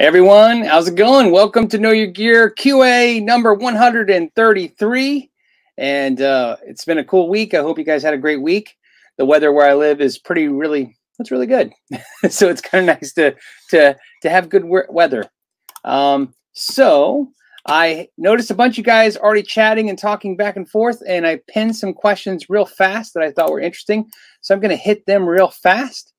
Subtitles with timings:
[0.00, 1.30] Everyone, how's it going?
[1.30, 5.30] Welcome to Know Your Gear QA number 133.
[5.76, 7.52] And uh, it's been a cool week.
[7.52, 8.78] I hope you guys had a great week.
[9.18, 11.74] The weather where I live is pretty really it's really good.
[12.30, 13.36] so it's kind of nice to
[13.72, 15.26] to to have good weather.
[15.84, 17.30] Um, so
[17.66, 21.42] I noticed a bunch of guys already chatting and talking back and forth, and I
[21.46, 24.10] pinned some questions real fast that I thought were interesting.
[24.40, 26.14] So I'm going to hit them real fast.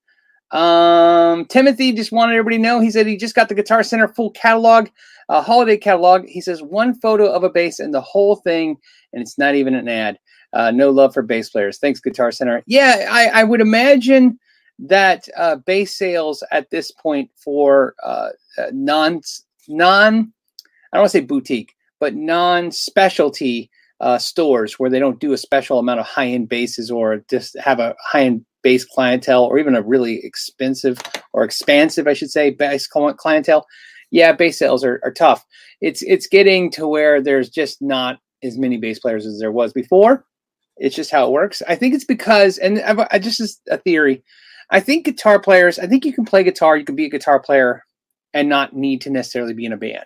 [0.52, 2.80] Um, Timothy just wanted everybody to know.
[2.80, 4.90] He said he just got the Guitar Center full catalog,
[5.30, 6.26] uh, holiday catalog.
[6.28, 8.78] He says one photo of a bass and the whole thing,
[9.14, 10.20] and it's not even an ad.
[10.54, 11.78] Uh, no love for bass players.
[11.78, 12.62] Thanks, Guitar Center.
[12.66, 14.38] Yeah, I, I would imagine
[14.80, 19.22] that uh, bass sales at this point for uh, uh non
[19.70, 20.34] non
[20.92, 23.70] I don't want to say boutique, but non specialty
[24.02, 27.58] uh, stores where they don't do a special amount of high end basses or just
[27.60, 31.00] have a high end base clientele or even a really expensive
[31.34, 33.66] or expansive, I should say, base clientele,
[34.12, 35.46] yeah, base sales are, are tough.
[35.80, 39.74] It's it's getting to where there's just not as many bass players as there was
[39.74, 40.26] before.
[40.78, 41.62] It's just how it works.
[41.68, 44.24] I think it's because, and I, I just is a theory.
[44.70, 45.80] I think guitar players.
[45.80, 46.78] I think you can play guitar.
[46.78, 47.84] You can be a guitar player
[48.34, 50.06] and not need to necessarily be in a band.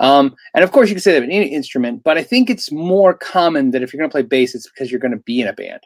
[0.00, 2.72] Um, and of course, you can say that in any instrument, but I think it's
[2.72, 5.40] more common that if you're going to play bass, it's because you're going to be
[5.40, 5.80] in a band.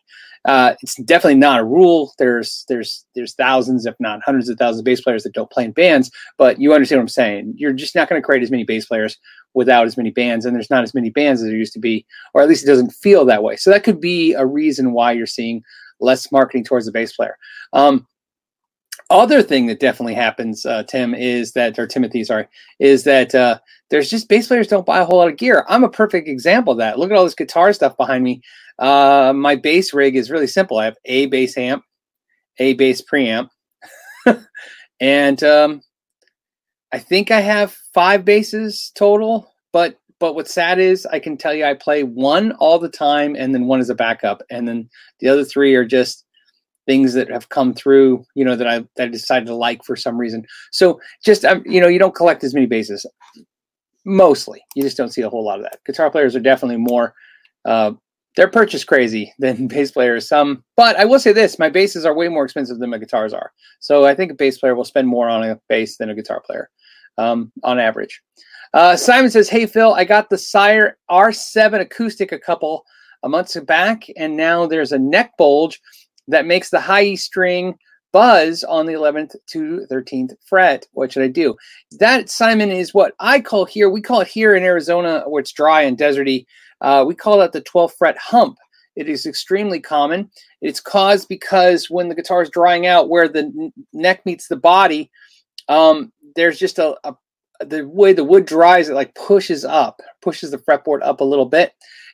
[0.45, 2.15] Uh, it's definitely not a rule.
[2.19, 5.65] There's there's there's thousands, if not hundreds of thousands of bass players that don't play
[5.65, 6.11] in bands.
[6.37, 7.55] But you understand what I'm saying.
[7.56, 9.19] You're just not going to create as many bass players
[9.55, 12.06] without as many bands, and there's not as many bands as there used to be,
[12.34, 13.56] or at least it doesn't feel that way.
[13.56, 15.62] So that could be a reason why you're seeing
[16.00, 17.37] less marketing towards the bass player.
[17.72, 18.06] Um,
[19.11, 22.47] other thing that definitely happens, uh, Tim, is that, or Timothy, sorry,
[22.78, 23.59] is that uh,
[23.91, 25.65] there's just bass players don't buy a whole lot of gear.
[25.69, 26.98] I'm a perfect example of that.
[26.98, 28.42] Look at all this guitar stuff behind me.
[28.78, 30.78] Uh, my bass rig is really simple.
[30.78, 31.84] I have a bass amp,
[32.59, 33.48] a bass preamp,
[35.00, 35.81] and um,
[36.93, 39.53] I think I have five basses total.
[39.72, 43.37] But but what's sad is I can tell you I play one all the time,
[43.37, 44.88] and then one is a backup, and then
[45.21, 46.25] the other three are just
[46.88, 49.94] things that have come through, you know, that I that I decided to like for
[49.94, 50.44] some reason.
[50.72, 53.06] So just um, you know, you don't collect as many bases.
[54.06, 55.81] Mostly, you just don't see a whole lot of that.
[55.84, 57.15] Guitar players are definitely more.
[57.66, 57.93] Uh,
[58.37, 60.26] they're purchase crazy than bass players.
[60.26, 63.34] Some, but I will say this: my basses are way more expensive than my guitars
[63.34, 63.53] are.
[63.81, 66.41] So I think a bass player will spend more on a bass than a guitar
[66.41, 66.70] player,
[67.19, 68.22] um, on average.
[68.72, 72.87] Uh, Simon says, "Hey Phil, I got the Sire R7 acoustic a couple
[73.25, 75.82] a months back, and now there's a neck bulge
[76.28, 77.77] that makes the high E string
[78.12, 80.87] buzz on the 11th to 13th fret.
[80.93, 81.56] What should I do?
[81.99, 85.53] That, Simon, is what I call here, we call it here in Arizona, where it's
[85.53, 86.47] dry and deserty,
[86.81, 88.56] uh, we call that the 12th fret hump.
[88.97, 90.31] It is extremely common.
[90.61, 94.56] It's caused because when the guitar is drying out, where the n- neck meets the
[94.56, 95.11] body,
[95.69, 97.15] um, there's just a, a
[97.61, 101.47] the way the wood dries, it like pushes up, pushes the fretboard up a little
[101.47, 101.72] bit,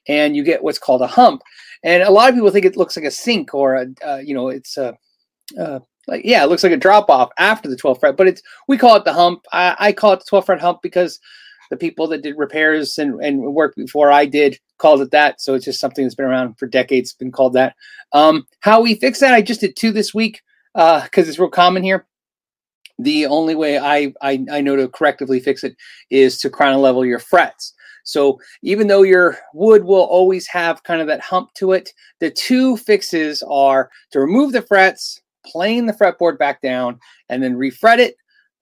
[0.08, 1.42] and you get what's called a hump.
[1.84, 4.34] And a lot of people think it looks like a sink or a, uh, you
[4.34, 4.96] know, it's a,
[5.58, 8.42] uh, like yeah, it looks like a drop off after the 12th fret, but it's
[8.66, 9.44] we call it the hump.
[9.52, 11.20] I, I call it the 12th fret hump because
[11.70, 15.40] the people that did repairs and, and work before I did called it that.
[15.40, 17.74] So it's just something that's been around for decades, been called that.
[18.12, 19.34] Um, how we fix that?
[19.34, 20.42] I just did two this week
[20.74, 22.06] because uh, it's real common here.
[22.98, 25.76] The only way I, I I know to correctively fix it
[26.10, 27.74] is to crown level your frets.
[28.04, 32.30] So even though your wood will always have kind of that hump to it, the
[32.30, 37.98] two fixes are to remove the frets, plane the fretboard back down, and then refret
[37.98, 38.16] it.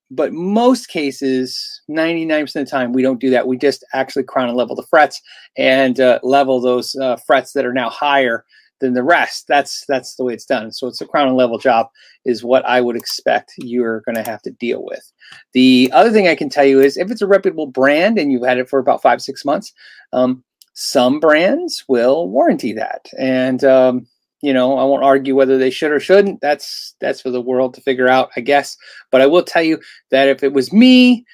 [0.09, 3.47] But most cases, 99% of the time, we don't do that.
[3.47, 5.21] We just actually crown and level the frets
[5.57, 8.45] and uh, level those uh, frets that are now higher
[8.83, 9.45] than the rest.
[9.47, 10.71] That's that's the way it's done.
[10.71, 11.87] So it's a crown and level job
[12.25, 15.11] is what I would expect you're going to have to deal with.
[15.53, 18.45] The other thing I can tell you is if it's a reputable brand and you've
[18.45, 19.73] had it for about five six months,
[20.11, 23.07] um, some brands will warranty that.
[23.17, 24.05] And um,
[24.41, 26.41] you know, I won't argue whether they should or shouldn't.
[26.41, 28.75] That's that's for the world to figure out, I guess.
[29.09, 29.79] But I will tell you
[30.11, 31.25] that if it was me.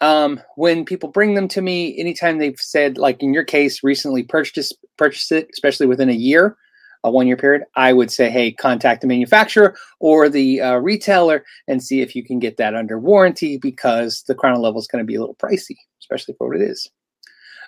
[0.00, 4.24] Um, when people bring them to me, anytime they've said, like in your case, recently
[4.24, 6.56] purchased purchased it, especially within a year,
[7.04, 11.44] a one year period, I would say, hey, contact the manufacturer or the uh, retailer
[11.68, 15.02] and see if you can get that under warranty because the crown level is going
[15.02, 16.90] to be a little pricey, especially for what it is.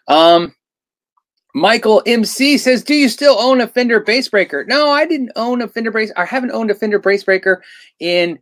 [0.08, 0.54] Um,
[1.54, 5.68] Michael MC says, "Do you still own a Fender Bassbreaker?" No, I didn't own a
[5.68, 6.12] Fender brace.
[6.16, 7.58] I haven't owned a Fender Bassbreaker
[8.00, 8.38] in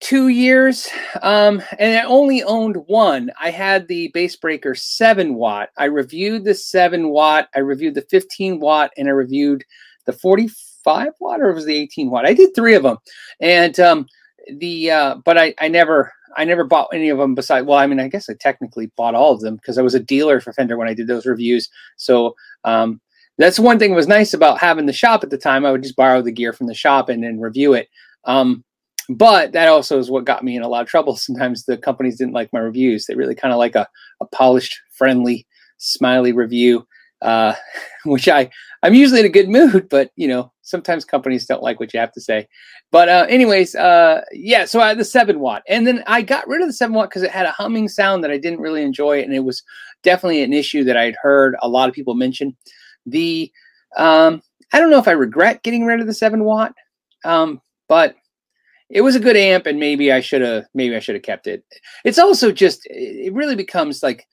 [0.00, 0.88] two years
[1.22, 6.54] um, and i only owned one i had the Bassbreaker 7 watt i reviewed the
[6.54, 9.64] 7 watt i reviewed the 15 watt and i reviewed
[10.06, 12.96] the 45 watt or was the 18 watt i did three of them
[13.40, 14.06] and um,
[14.58, 17.66] the uh, but I, I never I never bought any of them besides.
[17.66, 20.00] Well, I mean, I guess I technically bought all of them because I was a
[20.00, 21.68] dealer for Fender when I did those reviews.
[21.96, 23.00] So um,
[23.38, 25.64] that's one thing was nice about having the shop at the time.
[25.64, 27.88] I would just borrow the gear from the shop and then review it.
[28.24, 28.64] Um,
[29.10, 31.16] but that also is what got me in a lot of trouble.
[31.16, 33.06] Sometimes the companies didn't like my reviews.
[33.06, 33.88] They really kind of like a,
[34.20, 35.46] a polished, friendly,
[35.78, 36.86] smiley review,
[37.22, 37.54] uh,
[38.04, 38.50] which I
[38.82, 41.98] I'm usually in a good mood, but you know sometimes companies don't like what you
[41.98, 42.46] have to say.
[42.92, 44.64] But uh, anyways, uh, yeah.
[44.64, 47.10] So I had the seven watt, and then I got rid of the seven watt
[47.10, 49.62] because it had a humming sound that I didn't really enjoy, and it was
[50.02, 52.56] definitely an issue that I'd heard a lot of people mention.
[53.06, 53.50] The
[53.96, 54.40] um,
[54.72, 56.72] I don't know if I regret getting rid of the seven watt,
[57.24, 58.14] um, but
[58.90, 61.46] it was a good amp, and maybe I should have maybe I should have kept
[61.46, 61.64] it.
[62.04, 64.26] It's also just it really becomes like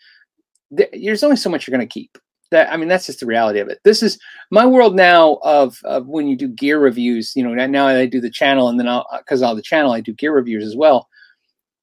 [0.72, 2.18] there's only so much you're going to keep.
[2.52, 3.80] That I mean, that's just the reality of it.
[3.84, 4.18] This is
[4.52, 7.34] my world now of, of when you do gear reviews.
[7.36, 10.02] You know, now I do the channel, and then I'll, because I'll the channel, I
[10.02, 11.08] do gear reviews as well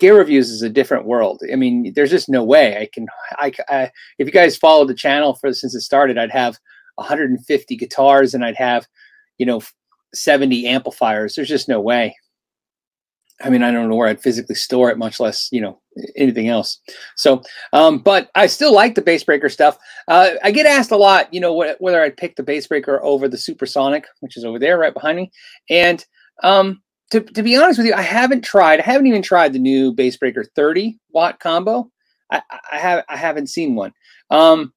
[0.00, 1.42] gear reviews is a different world.
[1.52, 3.06] I mean, there's just no way I can.
[3.38, 6.58] I, I if you guys followed the channel for since it started, I'd have
[6.96, 8.86] 150 guitars and I'd have,
[9.38, 9.62] you know,
[10.12, 11.34] 70 amplifiers.
[11.34, 12.14] There's just no way.
[13.42, 15.80] I mean, I don't know where I'd physically store it, much less, you know,
[16.16, 16.80] anything else.
[17.16, 17.42] So,
[17.72, 19.76] um, but I still like the Bassbreaker stuff.
[20.06, 23.28] Uh, I get asked a lot, you know, wh- whether I'd pick the Bassbreaker over
[23.28, 25.32] the Supersonic, which is over there right behind me.
[25.68, 26.04] And
[26.42, 28.80] um, to, to be honest with you, I haven't tried.
[28.80, 31.90] I haven't even tried the new Bassbreaker 30 watt combo.
[32.30, 33.92] I, I have I haven't seen one.
[34.30, 34.72] Um,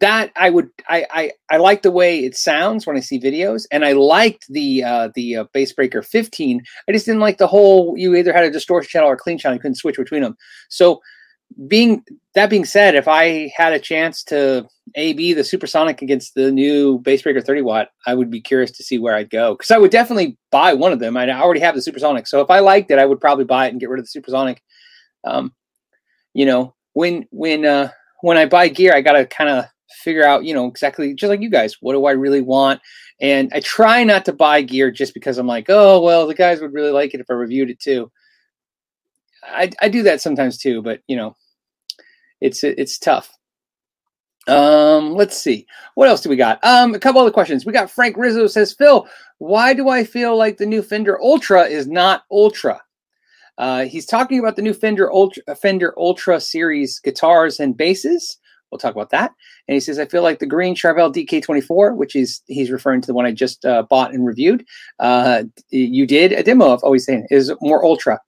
[0.00, 3.66] that I would I, I I like the way it sounds when I see videos,
[3.70, 6.62] and I liked the uh, the uh, Bassbreaker 15.
[6.88, 7.94] I just didn't like the whole.
[7.96, 9.56] You either had a distortion channel or a clean channel.
[9.56, 10.36] You couldn't switch between them.
[10.70, 11.02] So,
[11.68, 12.02] being
[12.34, 17.00] that being said, if I had a chance to AB the Supersonic against the new
[17.00, 19.90] Bassbreaker 30 watt, I would be curious to see where I'd go because I would
[19.90, 21.18] definitely buy one of them.
[21.18, 23.70] I already have the Supersonic, so if I liked it, I would probably buy it
[23.70, 24.62] and get rid of the Supersonic.
[25.24, 25.54] Um,
[26.32, 27.90] you know, when when uh,
[28.22, 29.66] when I buy gear, I gotta kind of
[30.04, 32.80] figure out, you know, exactly just like you guys, what do I really want?
[33.20, 36.60] And I try not to buy gear just because I'm like, oh, well, the guys
[36.60, 38.10] would really like it if I reviewed it too.
[39.42, 41.36] I, I do that sometimes too, but you know,
[42.40, 43.36] it's it's tough.
[44.46, 45.66] Um, let's see.
[45.94, 46.62] What else do we got?
[46.62, 47.64] Um, a couple other questions.
[47.64, 49.08] We got Frank Rizzo says, Phil,
[49.38, 52.80] why do I feel like the new Fender Ultra is not Ultra?
[53.56, 58.38] Uh, he's talking about the new Fender Ultra, Fender Ultra series guitars and basses.
[58.74, 59.30] We'll talk about that.
[59.68, 63.06] And he says, I feel like the green Charvel DK24, which is he's referring to
[63.06, 64.66] the one I just uh, bought and reviewed.
[64.98, 68.18] Uh, you did a demo of always saying is more ultra.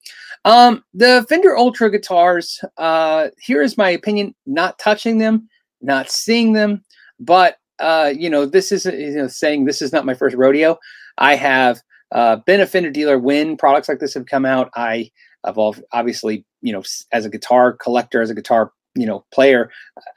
[0.45, 2.61] Um, the Fender Ultra guitars.
[2.77, 4.37] Uh, here is my opinion.
[4.47, 5.49] Not touching them,
[5.81, 6.85] not seeing them,
[7.19, 10.79] but uh, you know, this is you know saying this is not my first rodeo.
[11.19, 11.83] I have
[12.13, 14.71] uh, been a Fender dealer when products like this have come out.
[14.77, 15.11] I
[15.45, 19.71] have obviously, you know, as a guitar collector, as a guitar you know player.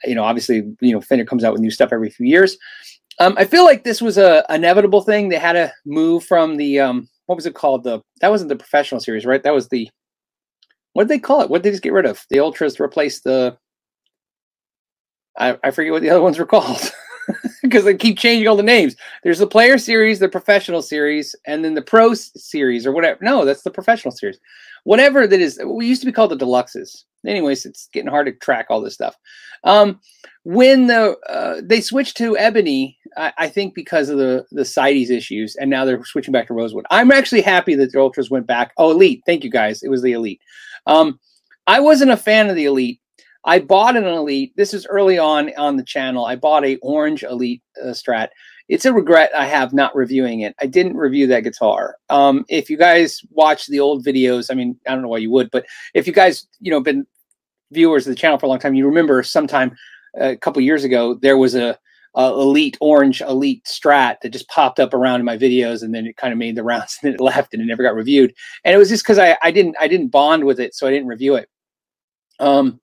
[0.04, 2.56] You know, obviously, you know Fender comes out with new stuff every few years.
[3.18, 5.28] Um, I feel like this was a inevitable thing.
[5.28, 7.84] They had to move from the um, what was it called?
[7.84, 9.42] The that wasn't the professional series, right?
[9.42, 9.88] That was the
[10.94, 11.50] what did they call it?
[11.50, 12.24] What did they just get rid of?
[12.30, 13.56] The ultras replaced the
[15.38, 16.92] I, I forget what the other ones were called
[17.70, 18.96] because they keep changing all the names.
[19.22, 23.18] There's the player series, the professional series, and then the pro series or whatever.
[23.22, 24.38] No, that's the professional series.
[24.84, 28.32] Whatever that is, we used to be called the deluxes anyways, it's getting hard to
[28.32, 29.16] track all this stuff.
[29.64, 30.00] Um,
[30.44, 35.10] when the uh, they switched to ebony, I, I, think because of the the CITES
[35.10, 36.86] issues, and now they're switching back to rosewood.
[36.90, 38.72] I'm actually happy that the ultras went back.
[38.78, 39.22] Oh, elite!
[39.26, 39.82] Thank you guys.
[39.82, 40.40] It was the elite.
[40.86, 41.20] Um,
[41.66, 43.00] I wasn't a fan of the elite.
[43.44, 44.52] I bought an elite.
[44.56, 46.26] This is early on on the channel.
[46.26, 48.28] I bought a orange elite uh, strat
[48.70, 50.54] it's a regret I have not reviewing it.
[50.60, 51.96] I didn't review that guitar.
[52.08, 55.30] Um, if you guys watch the old videos, I mean, I don't know why you
[55.32, 57.04] would, but if you guys, you know, been
[57.72, 59.76] viewers of the channel for a long time, you remember sometime
[60.14, 61.76] a couple years ago there was a,
[62.14, 66.06] a, elite orange elite strat that just popped up around in my videos, and then
[66.06, 68.32] it kind of made the rounds, and then it left, and it never got reviewed.
[68.64, 70.90] And it was just because I, I didn't I didn't bond with it, so I
[70.90, 71.48] didn't review it.
[72.38, 72.80] Um,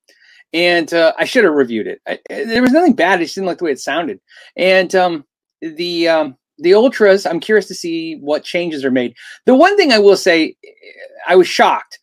[0.54, 2.01] and uh, I should have reviewed it.
[2.08, 4.20] I, there was nothing bad; I just didn't like the way it sounded.
[4.56, 5.25] And um,
[5.62, 9.16] the um, the ultras, I'm curious to see what changes are made.
[9.46, 10.56] The one thing I will say,
[11.27, 12.00] I was shocked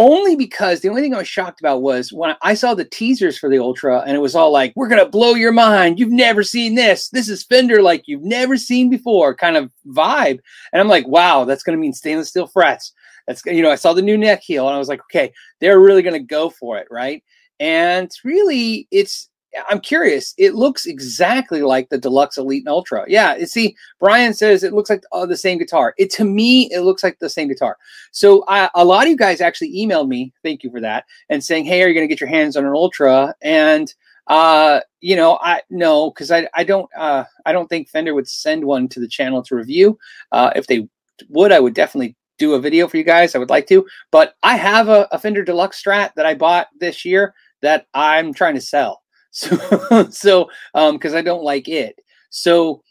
[0.00, 3.36] only because the only thing I was shocked about was when I saw the teasers
[3.36, 5.98] for the Ultra and it was all like, we're to blow your mind.
[5.98, 7.08] You've never seen this.
[7.08, 10.38] This is Fender like you've never seen before kind of vibe.
[10.72, 12.92] And I'm like, wow, that's to mean stainless steel frets.
[13.26, 15.80] That's, you know, I saw the new neck heel and I was like, okay, they're
[15.80, 16.86] really to go for it.
[16.90, 17.24] Right.
[17.60, 19.28] And really, it's,
[19.68, 20.34] I'm curious.
[20.36, 23.04] It looks exactly like the Deluxe Elite and Ultra.
[23.08, 23.36] Yeah.
[23.36, 25.94] you See, Brian says it looks like uh, the same guitar.
[25.98, 27.76] It to me, it looks like the same guitar.
[28.12, 30.32] So I, a lot of you guys actually emailed me.
[30.42, 31.04] Thank you for that.
[31.30, 33.34] And saying, hey, are you going to get your hands on an Ultra?
[33.42, 33.92] And
[34.28, 38.28] uh, you know, I no, because I I don't uh I don't think Fender would
[38.28, 39.98] send one to the channel to review.
[40.32, 40.86] Uh, if they
[41.30, 43.34] would, I would definitely do a video for you guys.
[43.34, 46.68] I would like to, but I have a, a Fender Deluxe Strat that I bought
[46.78, 49.02] this year that I'm trying to sell.
[49.30, 51.96] So, so, um, because I don't like it.
[52.30, 52.82] So,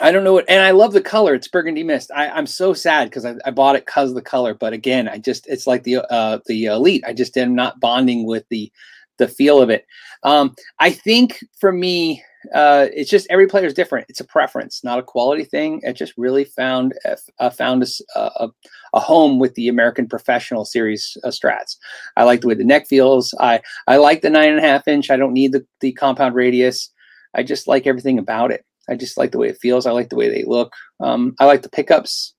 [0.00, 1.34] I don't know what, and I love the color.
[1.34, 2.10] It's burgundy mist.
[2.14, 4.52] I, I'm so sad because I, I bought it because of the color.
[4.52, 7.04] But again, I just it's like the uh the elite.
[7.06, 8.70] I just am not bonding with the
[9.18, 9.86] the feel of it.
[10.24, 12.22] Um, I think for me,
[12.54, 14.06] uh, it's just every player is different.
[14.08, 15.80] It's a preference, not a quality thing.
[15.86, 16.94] I just really found
[17.38, 17.86] uh, found a,
[18.18, 18.48] a,
[18.94, 21.76] a, home with the American Professional Series uh, Strats.
[22.16, 23.34] I like the way the neck feels.
[23.38, 25.10] I I like the nine and a half inch.
[25.10, 26.90] I don't need the the compound radius.
[27.34, 28.64] I just like everything about it.
[28.88, 29.86] I just like the way it feels.
[29.86, 30.72] I like the way they look.
[31.00, 32.34] Um, I like the pickups.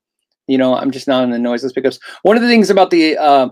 [0.46, 1.98] You know, I'm just not in the noiseless pickups.
[2.22, 3.48] One of the things about the uh,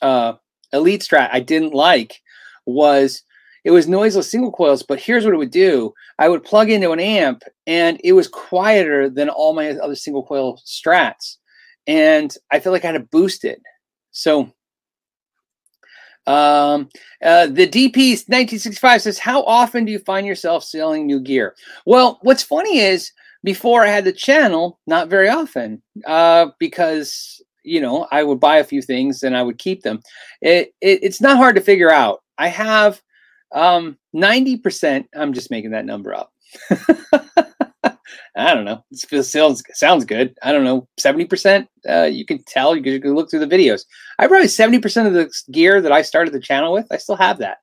[0.00, 0.34] uh,
[0.72, 2.20] Elite Strat I didn't like
[2.66, 3.22] was
[3.68, 5.92] it was noiseless single coils, but here's what it would do.
[6.18, 10.22] I would plug into an amp and it was quieter than all my other single
[10.22, 11.36] coil strats.
[11.86, 13.60] And I feel like I had to boost it.
[14.10, 14.50] So
[16.26, 16.88] um,
[17.22, 21.54] uh, the DP 1965 says, How often do you find yourself selling new gear?
[21.84, 23.12] Well, what's funny is
[23.44, 28.56] before I had the channel, not very often, uh, because you know I would buy
[28.56, 30.00] a few things and I would keep them.
[30.40, 32.22] It, it it's not hard to figure out.
[32.38, 33.02] I have
[33.52, 36.32] um, 90%, I'm just making that number up.
[38.36, 38.84] I don't know.
[38.90, 40.36] It sounds sounds good.
[40.42, 40.88] I don't know.
[40.98, 41.68] Seventy percent.
[41.88, 42.76] Uh, you can tell.
[42.76, 43.84] You can, you can look through the videos.
[44.18, 46.86] I probably seventy percent of the gear that I started the channel with.
[46.90, 47.58] I still have that.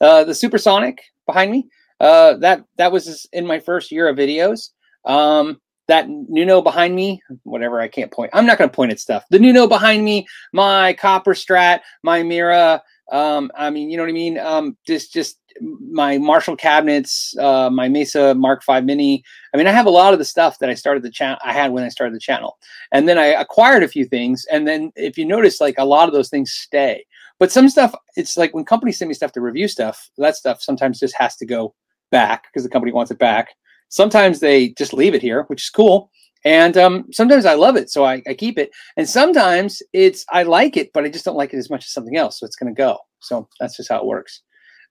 [0.00, 1.68] Uh, the Supersonic behind me.
[2.00, 4.70] Uh, that that was in my first year of videos.
[5.04, 7.80] Um, that Nuno behind me, whatever.
[7.80, 8.30] I can't point.
[8.32, 9.24] I'm not going to point at stuff.
[9.30, 14.10] The Nuno behind me, my Copper Strat, my Mira, um, I mean, you know what
[14.10, 14.38] I mean?
[14.38, 19.22] Um, just just my Marshall cabinets, uh, my Mesa Mark V Mini.
[19.52, 21.38] I mean, I have a lot of the stuff that I started the channel.
[21.44, 22.58] I had when I started the channel,
[22.92, 24.46] and then I acquired a few things.
[24.50, 27.04] And then, if you notice, like a lot of those things stay.
[27.38, 30.08] But some stuff, it's like when companies send me stuff to review stuff.
[30.16, 31.74] That stuff sometimes just has to go
[32.10, 33.50] back because the company wants it back.
[33.88, 36.10] Sometimes they just leave it here, which is cool.
[36.44, 38.70] And um, sometimes I love it, so I, I, keep it.
[38.98, 41.92] And sometimes it's I like it, but I just don't like it as much as
[41.92, 42.98] something else, so it's going to go.
[43.20, 44.42] So that's just how it works.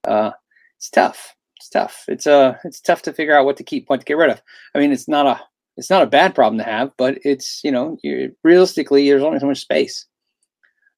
[0.07, 0.31] Uh,
[0.77, 1.35] it's tough.
[1.57, 2.03] It's tough.
[2.07, 4.41] It's uh it's tough to figure out what to keep, what to get rid of.
[4.75, 5.39] I mean, it's not a
[5.77, 7.97] it's not a bad problem to have, but it's you know
[8.43, 10.05] realistically there's only so much space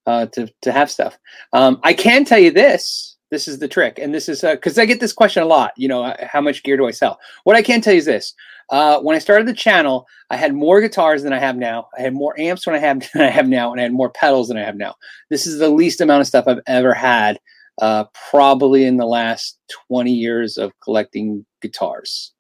[0.08, 1.18] uh, to to have stuff.
[1.54, 4.82] Um, I can tell you this this is the trick and this is because uh,
[4.82, 7.20] i get this question a lot you know uh, how much gear do i sell
[7.44, 8.34] what i can tell you is this
[8.70, 12.02] uh, when i started the channel i had more guitars than i have now i
[12.02, 14.48] had more amps when i have than i have now and i had more pedals
[14.48, 14.96] than i have now
[15.30, 17.38] this is the least amount of stuff i've ever had
[17.82, 22.32] uh, probably in the last 20 years of collecting guitars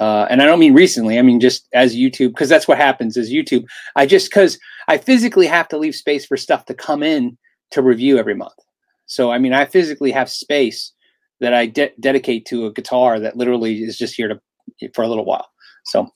[0.00, 1.20] uh, and I don't mean recently.
[1.20, 3.64] I mean just as YouTube, because that's what happens as YouTube.
[3.94, 4.58] I just because
[4.88, 7.38] I physically have to leave space for stuff to come in
[7.70, 8.63] to review every month.
[9.06, 10.92] So, I mean, I physically have space
[11.40, 14.40] that I de- dedicate to a guitar that literally is just here to
[14.94, 15.48] for a little while.
[15.84, 16.08] So,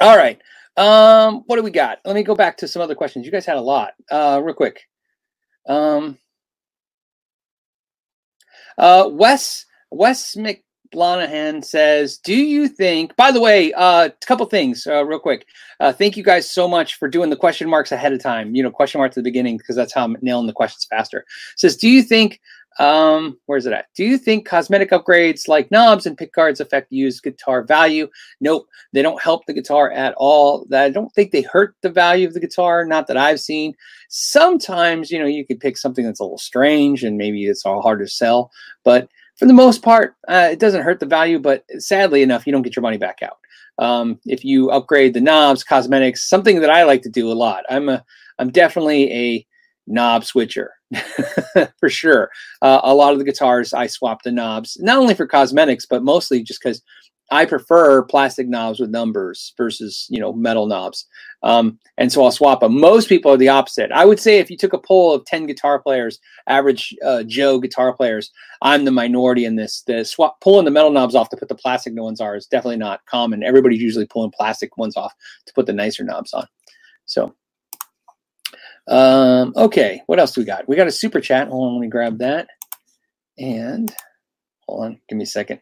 [0.00, 0.40] all right.
[0.76, 1.98] Um, what do we got?
[2.04, 3.26] Let me go back to some other questions.
[3.26, 3.94] You guys had a lot.
[4.10, 4.82] Uh, real quick.
[5.66, 6.18] Um,
[8.76, 14.46] uh, Wes Wes Mc Blanahan says, "Do you think?" By the way, a uh, couple
[14.46, 15.46] things, uh, real quick.
[15.80, 18.54] Uh, thank you guys so much for doing the question marks ahead of time.
[18.54, 21.24] You know, question mark at the beginning because that's how I'm nailing the questions faster.
[21.56, 22.40] says, "Do you think?"
[22.78, 23.86] Um, where's it at?
[23.96, 28.08] Do you think cosmetic upgrades like knobs and pickguards affect used guitar value?
[28.40, 30.66] Nope, they don't help the guitar at all.
[30.72, 32.84] I don't think they hurt the value of the guitar.
[32.84, 33.74] Not that I've seen.
[34.08, 37.82] Sometimes, you know, you could pick something that's a little strange and maybe it's all
[37.82, 38.52] hard to sell,
[38.84, 42.52] but for the most part, uh, it doesn't hurt the value, but sadly enough, you
[42.52, 43.38] don't get your money back out.
[43.78, 47.64] Um, if you upgrade the knobs, cosmetics, something that I like to do a lot.
[47.70, 48.04] I'm a,
[48.40, 49.46] I'm definitely a
[49.86, 50.72] knob switcher
[51.78, 52.30] for sure.
[52.62, 56.02] Uh, a lot of the guitars I swap the knobs, not only for cosmetics, but
[56.02, 56.82] mostly just because
[57.30, 61.06] I prefer plastic knobs with numbers versus you know metal knobs.
[61.42, 62.80] Um, and so I'll swap them.
[62.80, 63.92] Most people are the opposite.
[63.92, 67.58] I would say if you took a poll of ten guitar players, average uh, Joe
[67.58, 68.30] guitar players,
[68.62, 69.82] I'm the minority in this.
[69.86, 72.78] The swap pulling the metal knobs off to put the plastic ones are is definitely
[72.78, 73.42] not common.
[73.42, 75.12] Everybody's usually pulling plastic ones off
[75.46, 76.46] to put the nicer knobs on.
[77.06, 77.34] So.
[78.90, 80.66] Um, okay, what else do we got?
[80.66, 81.48] We got a super chat.
[81.48, 82.48] Hold on, let me grab that.
[83.36, 83.94] And
[84.66, 85.60] hold on, give me a second.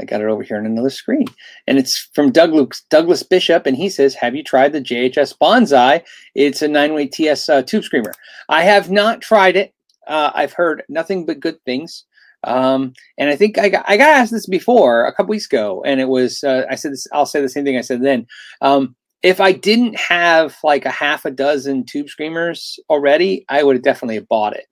[0.00, 1.26] I got it over here on another screen.
[1.66, 3.66] And it's from Doug Douglas, Douglas Bishop.
[3.66, 6.02] And he says, Have you tried the JHS Bonsai?
[6.34, 8.12] It's a nine way TS uh, tube screamer.
[8.48, 9.72] I have not tried it.
[10.06, 12.04] Uh, I've heard nothing but good things.
[12.44, 15.82] Um, and I think I got, I got asked this before a couple weeks ago.
[15.84, 18.26] And it was, uh, I said this, I'll say the same thing I said then.
[18.60, 23.76] Um, if I didn't have like a half a dozen tube screamers already, I would
[23.76, 24.66] have definitely bought it.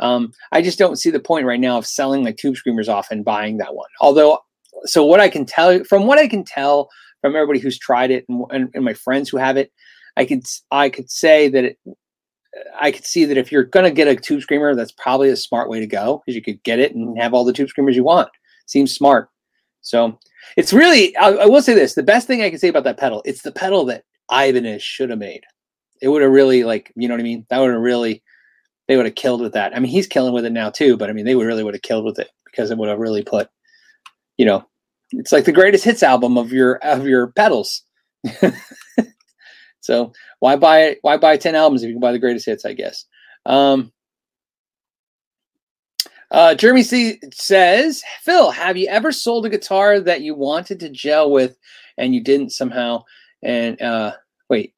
[0.00, 3.10] Um, I just don't see the point right now of selling my tube screamers off
[3.10, 3.88] and buying that one.
[4.00, 4.38] Although
[4.84, 6.88] so what I can tell from what I can tell
[7.20, 9.72] from everybody who's tried it and, and, and my friends who have it,
[10.16, 11.78] I could I could say that it,
[12.80, 15.36] I could see that if you're going to get a tube screamer, that's probably a
[15.36, 17.96] smart way to go because you could get it and have all the tube screamers
[17.96, 18.28] you want.
[18.66, 19.28] Seems smart.
[19.82, 20.18] So
[20.56, 22.98] it's really I, I will say this: the best thing I can say about that
[22.98, 25.44] pedal, it's the pedal that Ibanez should have made.
[26.02, 27.46] It would have really like you know what I mean.
[27.50, 28.22] That would have really
[28.88, 29.74] they would have killed with that.
[29.74, 31.74] I mean, he's killing with it now too, but I mean, they would really would
[31.74, 33.48] have killed with it because it would have really put
[34.40, 34.64] you know
[35.12, 37.82] it's like the greatest hits album of your of your pedals.
[39.80, 42.72] so why buy why buy 10 albums if you can buy the greatest hits, I
[42.72, 43.04] guess.
[43.44, 43.92] Um,
[46.30, 50.88] uh, Jeremy C says, Phil, have you ever sold a guitar that you wanted to
[50.88, 51.58] gel with
[51.98, 53.04] and you didn't somehow?
[53.42, 54.12] And uh,
[54.48, 54.72] wait,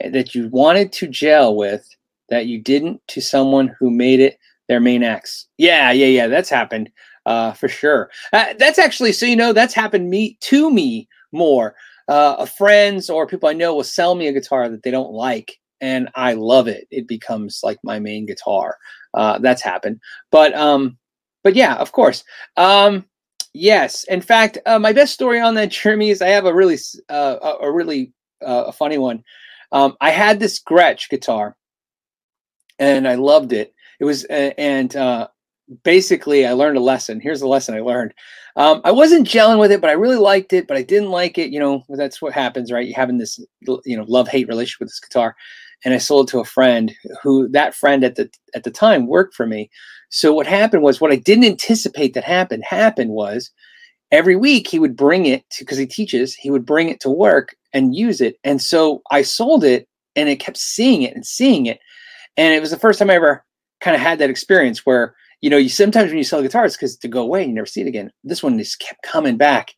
[0.00, 1.88] that you wanted to gel with
[2.30, 5.46] that you didn't to someone who made it their main X?
[5.56, 6.90] Yeah, yeah, yeah, that's happened
[7.26, 8.10] uh, for sure.
[8.32, 11.74] Uh, that's actually so you know that's happened me to me more.
[12.08, 15.58] Uh, friends or people I know will sell me a guitar that they don't like,
[15.80, 16.86] and I love it.
[16.92, 18.76] It becomes like my main guitar.
[19.12, 20.96] Uh, that's happened, but um,
[21.42, 22.22] but yeah, of course.
[22.56, 23.04] Um,
[23.52, 26.78] yes, in fact, uh, my best story on that Jeremy is I have a really
[27.08, 28.12] uh, a, really
[28.46, 29.24] uh, a funny one.
[29.72, 31.56] Um, I had this Gretsch guitar,
[32.78, 33.74] and I loved it.
[33.98, 34.94] It was uh, and
[35.82, 37.20] basically I learned a lesson.
[37.20, 38.14] Here's the lesson I learned.
[38.56, 41.38] Um, I wasn't gelling with it, but I really liked it, but I didn't like
[41.38, 41.50] it.
[41.50, 42.86] You know, that's what happens, right?
[42.86, 43.38] You having this,
[43.84, 45.36] you know, love hate relationship with this guitar.
[45.84, 49.06] And I sold it to a friend who that friend at the at the time
[49.06, 49.70] worked for me.
[50.08, 53.50] So what happened was what I didn't anticipate that happened happened was
[54.10, 57.54] every week he would bring it because he teaches, he would bring it to work
[57.72, 58.38] and use it.
[58.44, 61.78] And so I sold it and I kept seeing it and seeing it.
[62.36, 63.44] And it was the first time I ever
[63.80, 66.96] kind of had that experience where you know, you sometimes when you sell guitars because
[66.96, 68.10] to go away, you never see it again.
[68.24, 69.72] This one just kept coming back.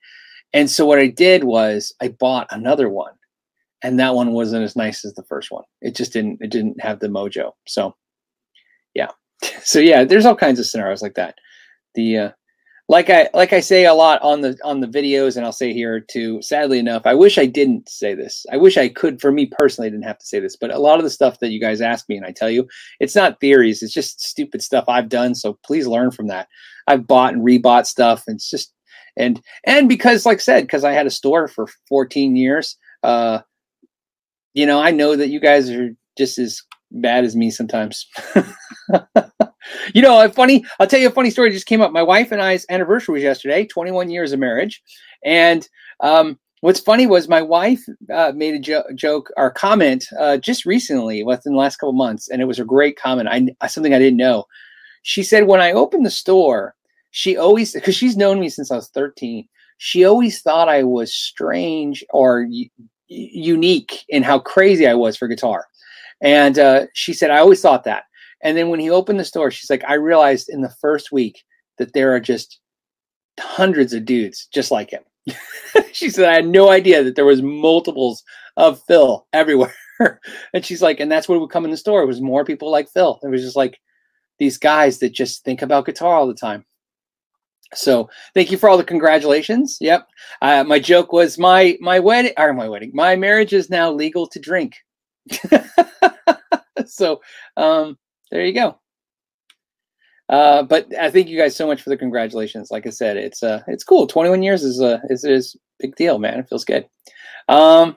[0.53, 3.13] And so what I did was I bought another one.
[3.83, 5.65] And that one wasn't as nice as the first one.
[5.81, 7.53] It just didn't it didn't have the mojo.
[7.67, 7.95] So
[8.95, 9.09] yeah.
[9.63, 11.37] So yeah, there's all kinds of scenarios like that.
[11.95, 12.31] The uh
[12.91, 15.75] like I like I say a lot on the on the videos, and I'll say
[15.75, 16.41] here too.
[16.41, 18.47] Sadly enough, I wish I didn't say this.
[18.51, 19.21] I wish I could.
[19.21, 20.57] For me personally, I didn't have to say this.
[20.57, 22.67] But a lot of the stuff that you guys ask me, and I tell you,
[22.99, 23.83] it's not theories.
[23.83, 25.35] It's just stupid stuff I've done.
[25.35, 26.49] So please learn from that.
[26.87, 28.25] I've bought and rebought stuff.
[28.27, 28.73] And it's just
[29.19, 32.79] and and because, like I said, because I had a store for 14 years.
[33.03, 33.41] Uh,
[34.55, 38.07] you know, I know that you guys are just as bad as me sometimes.
[39.95, 41.93] you know, a funny, I'll tell you a funny story just came up.
[41.93, 44.83] My wife and I's anniversary was yesterday, 21 years of marriage.
[45.25, 45.69] And
[46.01, 50.67] um, what's funny was my wife uh, made a jo- joke or comment uh, just
[50.67, 53.29] recently, within the last couple months, and it was a great comment.
[53.61, 54.45] I something I didn't know.
[55.03, 56.75] She said when I opened the store,
[57.11, 59.49] she always because she's known me since I was 13.
[59.79, 62.71] She always thought I was strange or y-
[63.09, 65.67] unique in how crazy I was for guitar.
[66.21, 68.05] And uh, she said, I always thought that.
[68.41, 71.43] And then when he opened the store, she's like, I realized in the first week
[71.79, 72.61] that there are just
[73.41, 75.03] hundreds of dudes just like him.
[75.93, 78.23] she said, I had no idea that there was multiples
[78.57, 79.75] of Phil everywhere.
[80.55, 82.03] and she's like, and that's what would come in the store.
[82.03, 83.19] It was more people like Phil.
[83.23, 83.79] It was just like
[84.39, 86.65] these guys that just think about guitar all the time.
[87.75, 89.77] So thank you for all the congratulations.
[89.81, 90.09] Yep.
[90.41, 92.93] Uh, my joke was my my wedding or my wedding.
[92.95, 94.77] My marriage is now legal to drink.
[96.87, 97.21] so
[97.59, 97.99] um,
[98.31, 98.79] there you go.
[100.29, 102.71] Uh, but I thank you guys so much for the congratulations.
[102.71, 104.07] Like I said, it's uh, it's cool.
[104.07, 106.41] 21 years is a is is big deal, man.
[106.41, 106.87] It feels good.
[107.49, 107.97] Um,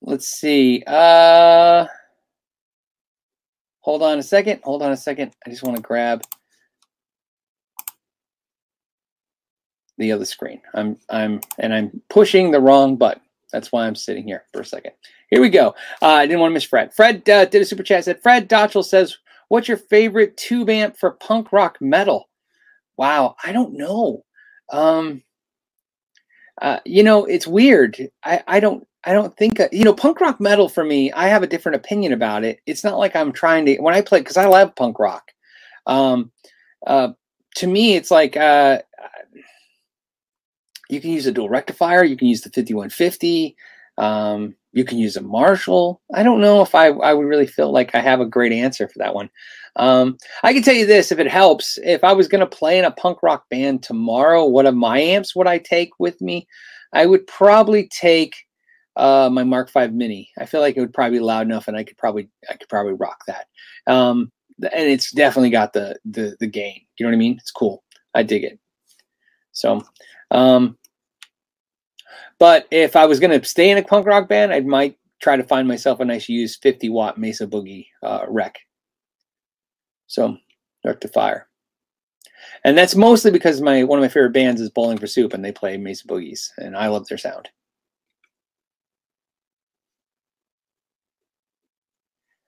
[0.00, 0.82] let's see.
[0.86, 1.86] Uh,
[3.80, 4.60] hold on a second.
[4.64, 5.32] Hold on a second.
[5.46, 6.22] I just want to grab
[9.98, 10.62] the other screen.
[10.72, 13.22] I'm I'm and I'm pushing the wrong button.
[13.50, 14.92] That's why I'm sitting here for a second.
[15.30, 15.74] Here we go.
[16.02, 16.94] Uh, I didn't want to miss Fred.
[16.94, 18.04] Fred uh, did a super chat.
[18.04, 22.28] Said Fred Dotchel says, "What's your favorite tube amp for punk rock metal?"
[22.96, 24.24] Wow, I don't know.
[24.70, 25.22] Um,
[26.60, 27.96] uh, you know, it's weird.
[28.24, 31.10] I, I don't I don't think uh, you know punk rock metal for me.
[31.12, 32.60] I have a different opinion about it.
[32.66, 35.32] It's not like I'm trying to when I play because I love punk rock.
[35.86, 36.30] Um,
[36.86, 37.12] uh,
[37.56, 38.80] to me, it's like uh,
[40.90, 42.04] you can use a dual rectifier.
[42.04, 43.56] You can use the 5150.
[43.98, 46.00] Um, you can use a Marshall.
[46.14, 48.88] I don't know if I, I would really feel like I have a great answer
[48.88, 49.30] for that one.
[49.76, 51.78] Um, I can tell you this if it helps.
[51.82, 54.98] If I was going to play in a punk rock band tomorrow, what of my
[54.98, 56.46] amps would I take with me?
[56.92, 58.34] I would probably take
[58.96, 60.30] uh, my Mark V Mini.
[60.38, 62.68] I feel like it would probably be loud enough, and I could probably I could
[62.68, 63.46] probably rock that.
[63.86, 66.80] Um, and it's definitely got the the the gain.
[66.96, 67.38] You know what I mean?
[67.38, 67.84] It's cool.
[68.14, 68.58] I dig it.
[69.52, 69.82] So,
[70.30, 70.76] um,
[72.40, 75.36] but if I was going to stay in a punk rock band, I might try
[75.36, 78.58] to find myself a nice used 50 watt Mesa Boogie uh, rec.
[80.06, 80.38] So,
[80.84, 81.46] rectifier.
[82.64, 85.44] And that's mostly because my one of my favorite bands is Bowling for Soup, and
[85.44, 87.48] they play Mesa Boogies, and I love their sound.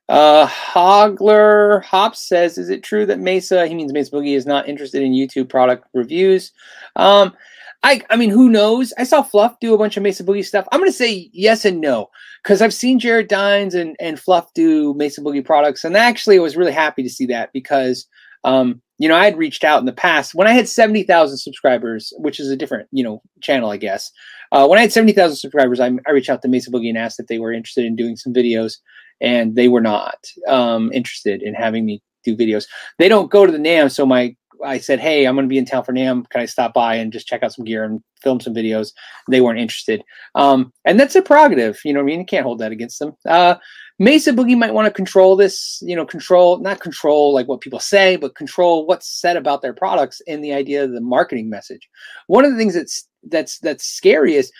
[0.08, 4.68] Uh, Hogler Hops says, "Is it true that Mesa, he means Mesa Boogie, is not
[4.68, 6.52] interested in YouTube product reviews?"
[6.96, 7.34] Um,
[7.82, 8.92] I, I mean, who knows?
[8.96, 10.68] I saw Fluff do a bunch of Mesa Boogie stuff.
[10.70, 12.10] I'm to say yes and no
[12.42, 15.82] because I've seen Jared Dines and, and Fluff do Mesa Boogie products.
[15.84, 18.06] And actually, I was really happy to see that because,
[18.44, 22.12] um, you know, I had reached out in the past when I had 70,000 subscribers,
[22.18, 24.12] which is a different, you know, channel, I guess.
[24.52, 27.18] Uh, when I had 70,000 subscribers, I, I reached out to Mesa Boogie and asked
[27.18, 28.74] if they were interested in doing some videos,
[29.20, 32.66] and they were not um, interested in having me do videos.
[32.98, 35.58] They don't go to the NAMM, so my I said, "Hey, I'm going to be
[35.58, 36.28] in town for NAMM.
[36.30, 38.92] Can I stop by and just check out some gear and film some videos?"
[39.30, 40.02] They weren't interested,
[40.34, 41.80] um, and that's a prerogative.
[41.84, 43.16] You know, I mean, you can't hold that against them.
[43.26, 43.56] Uh,
[43.98, 45.80] Mesa Boogie might want to control this.
[45.82, 49.74] You know, control not control like what people say, but control what's said about their
[49.74, 51.88] products and the idea of the marketing message.
[52.26, 54.50] One of the things that's that's that's scary is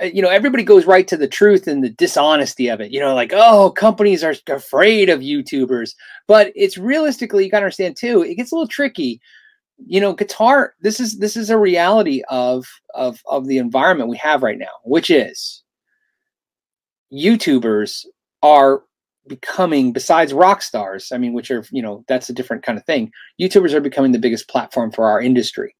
[0.00, 3.00] Uh, you know everybody goes right to the truth and the dishonesty of it you
[3.00, 5.94] know like oh companies are afraid of youtubers.
[6.26, 9.20] But it's realistically you got to understand too it gets a little tricky.
[9.86, 14.16] You know guitar this is this is a reality of of of the environment we
[14.18, 15.62] have right now which is
[17.12, 18.04] youtubers
[18.42, 18.82] are
[19.28, 22.84] becoming besides rock stars i mean which are you know that's a different kind of
[22.86, 25.74] thing youtubers are becoming the biggest platform for our industry.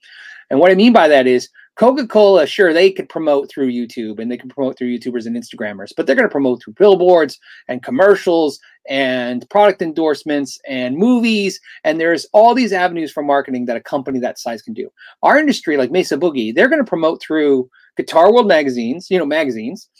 [0.51, 4.19] And what i mean by that is Coca Cola, sure, they could promote through YouTube
[4.19, 7.39] and they can promote through YouTubers and Instagrammers, but they're going to promote through billboards
[7.69, 8.59] and commercials
[8.89, 11.61] and product endorsements and movies.
[11.85, 14.91] And there's all these avenues for marketing that a company that size can do.
[15.23, 19.27] Our industry, like Mesa Boogie, they're going to promote through Guitar World magazines, you know,
[19.27, 19.91] magazines,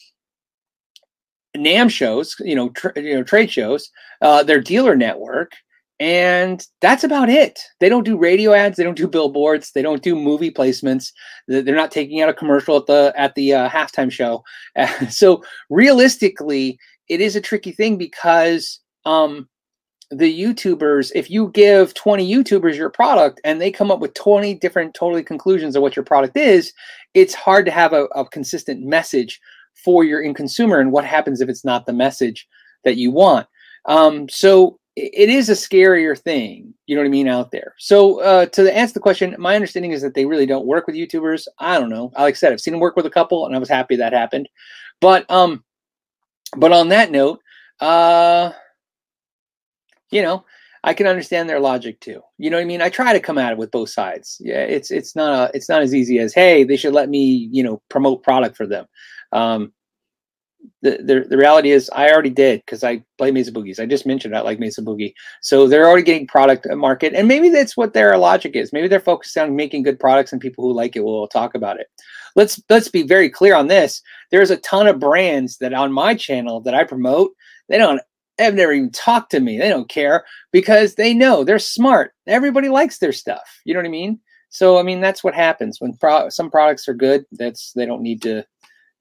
[1.57, 3.91] NAMM shows, you know, you know, trade shows,
[4.23, 5.53] uh, their dealer network,
[5.99, 7.59] and that's about it.
[7.81, 8.77] They don't do radio ads.
[8.77, 9.73] They don't do billboards.
[9.73, 11.13] They don't do movie placements.
[11.49, 14.45] They're not taking out a commercial at the at the uh, halftime show.
[15.11, 16.79] So realistically
[17.09, 19.49] it is a tricky thing because um
[20.11, 24.55] the youtubers if you give 20 youtubers your product and they come up with 20
[24.55, 26.73] different totally conclusions of what your product is
[27.15, 29.41] it's hard to have a, a consistent message
[29.85, 32.47] for your end consumer and what happens if it's not the message
[32.85, 33.47] that you want.
[33.87, 37.75] Um, so it is a scarier thing, you know what I mean, out there.
[37.79, 40.97] So uh, to answer the question, my understanding is that they really don't work with
[40.97, 41.47] YouTubers.
[41.59, 42.11] I don't know.
[42.17, 44.15] Like I said, I've seen them work with a couple, and I was happy that
[44.15, 44.49] happened.
[45.03, 45.63] But um,
[46.57, 47.41] but on that note,
[47.81, 48.53] uh,
[50.11, 50.47] you know,
[50.83, 52.23] I can understand their logic too.
[52.39, 52.81] You know what I mean?
[52.81, 54.41] I try to come at it with both sides.
[54.41, 57.51] Yeah, it's it's not a, it's not as easy as hey, they should let me
[57.53, 58.87] you know promote product for them.
[59.33, 59.75] Um,
[60.83, 63.81] the, the, reality is I already did because I play Mesa Boogies.
[63.81, 65.15] I just mentioned I like Mesa Boogie.
[65.43, 67.15] So they're already getting product uh, market.
[67.15, 68.73] And maybe that's what their logic is.
[68.73, 71.81] Maybe they're focused on making good products and people who like it will talk about
[71.81, 71.89] it.
[72.35, 74.03] Let's let's be very clear on this.
[74.31, 77.33] There's a ton of brands that on my channel that I promote,
[77.69, 78.01] they don't
[78.39, 79.59] have never even talked to me.
[79.59, 82.13] They don't care because they know they're smart.
[82.27, 83.61] Everybody likes their stuff.
[83.65, 84.21] You know what I mean?
[84.49, 87.25] So I mean that's what happens when pro- some products are good.
[87.33, 88.45] That's they don't need to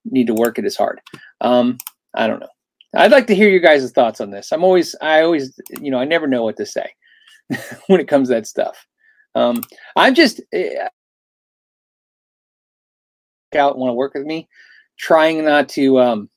[0.05, 1.01] need to work it as hard.
[1.41, 1.77] Um,
[2.15, 2.49] I don't know.
[2.95, 4.51] I'd like to hear your guys' thoughts on this.
[4.51, 6.89] I'm always, I always, you know, I never know what to say
[7.87, 8.85] when it comes to that stuff.
[9.35, 9.63] Um,
[9.97, 10.87] I'm just uh,
[13.55, 14.47] out want to work with me,
[14.97, 16.29] trying not to um,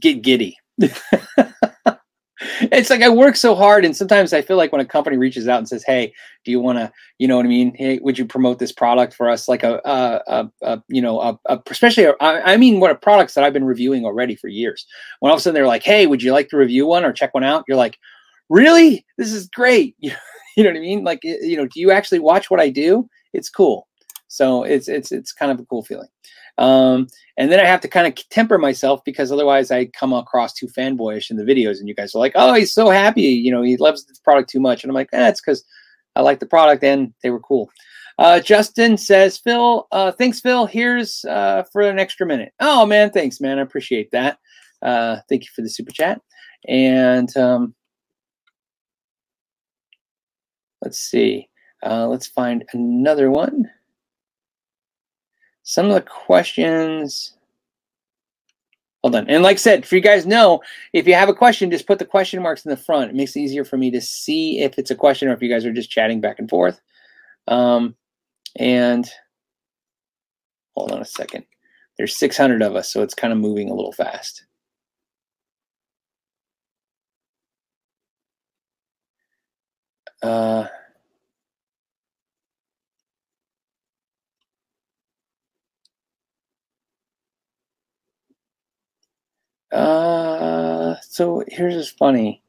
[0.00, 0.56] get giddy.
[2.60, 5.48] it's like I work so hard, and sometimes I feel like when a company reaches
[5.48, 6.12] out and says, "Hey,
[6.44, 7.74] do you want to, you know what I mean?
[7.74, 11.20] Hey, would you promote this product for us?" Like a, a, a, a you know,
[11.20, 14.86] a, a especially, a, I mean, what products that I've been reviewing already for years.
[15.20, 17.12] When all of a sudden they're like, "Hey, would you like to review one or
[17.12, 17.98] check one out?" You're like,
[18.48, 19.04] "Really?
[19.16, 20.12] This is great." you
[20.58, 21.04] know what I mean?
[21.04, 23.08] Like, you know, do you actually watch what I do?
[23.32, 23.86] It's cool.
[24.28, 26.08] So it's it's it's kind of a cool feeling.
[26.58, 30.52] Um, and then I have to kind of temper myself because otherwise I come across
[30.52, 33.52] too fanboyish in the videos, and you guys are like, "Oh, he's so happy, you
[33.52, 35.64] know, he loves this product too much," and I'm like, "That's eh, because
[36.16, 37.70] I like the product and they were cool."
[38.18, 40.66] Uh, Justin says, "Phil, uh, thanks, Phil.
[40.66, 43.58] Here's uh, for an extra minute." Oh man, thanks, man.
[43.60, 44.38] I appreciate that.
[44.82, 46.20] Uh, thank you for the super chat.
[46.66, 47.74] And um,
[50.82, 51.48] let's see.
[51.84, 53.70] Uh, let's find another one.
[55.68, 57.34] Some of the questions.
[59.02, 59.28] Hold on.
[59.28, 60.62] And like I said, for you guys know,
[60.94, 63.10] if you have a question, just put the question marks in the front.
[63.10, 65.50] It makes it easier for me to see if it's a question or if you
[65.50, 66.80] guys are just chatting back and forth.
[67.48, 67.96] Um,
[68.56, 69.06] and
[70.74, 71.44] hold on a second.
[71.98, 74.46] There's 600 of us, so it's kind of moving a little fast.
[80.22, 80.66] Uh,
[89.72, 92.42] uh, so here's this funny.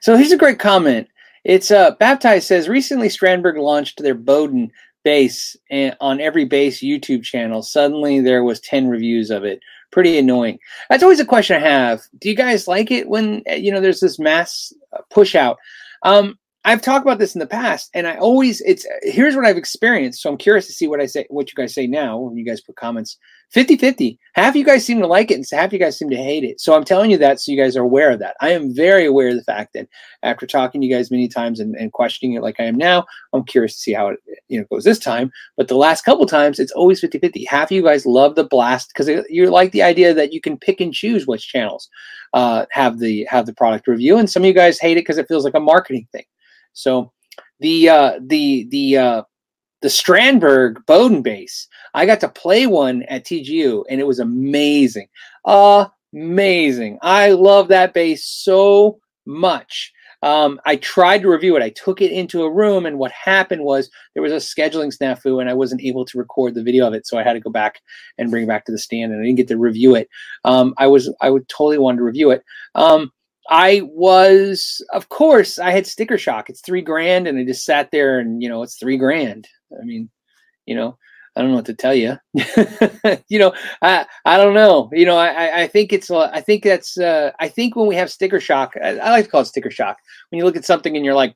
[0.00, 1.08] So here's a great comment.
[1.44, 4.70] It's uh, baptized says recently Strandberg launched their Boden
[5.04, 7.62] bass and on every bass YouTube channel.
[7.62, 9.60] Suddenly there was 10 reviews of it.
[9.90, 10.58] Pretty annoying.
[10.90, 12.02] That's always a question I have.
[12.18, 14.72] Do you guys like it when you know there's this mass
[15.10, 15.56] push out?
[16.02, 19.56] Um, I've talked about this in the past, and I always it's here's what I've
[19.56, 20.20] experienced.
[20.20, 22.44] So I'm curious to see what I say, what you guys say now when you
[22.44, 23.16] guys put comments.
[23.54, 24.18] 50-50.
[24.34, 26.60] Half you guys seem to like it, and half you guys seem to hate it.
[26.60, 28.36] So I'm telling you that so you guys are aware of that.
[28.40, 29.88] I am very aware of the fact that
[30.22, 33.06] after talking to you guys many times and, and questioning it like I am now,
[33.32, 35.30] I'm curious to see how it you know goes this time.
[35.56, 37.48] But the last couple times, it's always 50-50.
[37.48, 40.58] Half of you guys love the blast because you like the idea that you can
[40.58, 41.88] pick and choose which channels
[42.34, 45.18] uh, have the have the product review, and some of you guys hate it because
[45.18, 46.24] it feels like a marketing thing.
[46.74, 47.12] So
[47.60, 49.22] the uh, the the uh,
[49.80, 55.08] the Strandberg Boden bass, I got to play one at TGU, and it was amazing,
[55.46, 56.98] amazing.
[57.02, 59.92] I love that bass so much.
[60.22, 61.62] Um, I tried to review it.
[61.62, 65.40] I took it into a room, and what happened was there was a scheduling snafu,
[65.40, 67.06] and I wasn't able to record the video of it.
[67.06, 67.80] So I had to go back
[68.16, 70.08] and bring it back to the stand, and I didn't get to review it.
[70.44, 72.42] Um, I was I would totally wanted to review it.
[72.74, 73.12] Um,
[73.50, 76.50] I was, of course, I had sticker shock.
[76.50, 79.46] It's three grand, and I just sat there, and you know, it's three grand.
[79.72, 80.10] I mean,
[80.66, 80.98] you know,
[81.36, 82.18] I don't know what to tell you.
[83.28, 84.90] you know, I I don't know.
[84.92, 88.10] You know, I I think it's I think that's uh, I think when we have
[88.10, 89.98] sticker shock, I, I like to call it sticker shock.
[90.30, 91.34] When you look at something and you're like,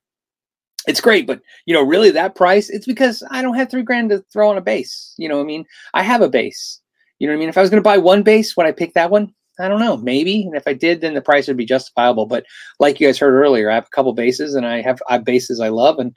[0.87, 4.11] it's great, but you know, really that price, it's because I don't have three grand
[4.11, 5.15] to throw on a base.
[5.19, 5.65] You know, I mean,
[5.95, 6.81] I have a base.
[7.19, 7.49] You know what I mean?
[7.49, 9.33] If I was going to buy one base, would I pick that one?
[9.61, 10.43] I don't know, maybe.
[10.43, 12.27] And if I did, then the price would be justifiable.
[12.27, 12.45] But
[12.81, 15.25] like you guys heard earlier, I have a couple bases and I have I have
[15.25, 15.99] bases I love.
[15.99, 16.17] And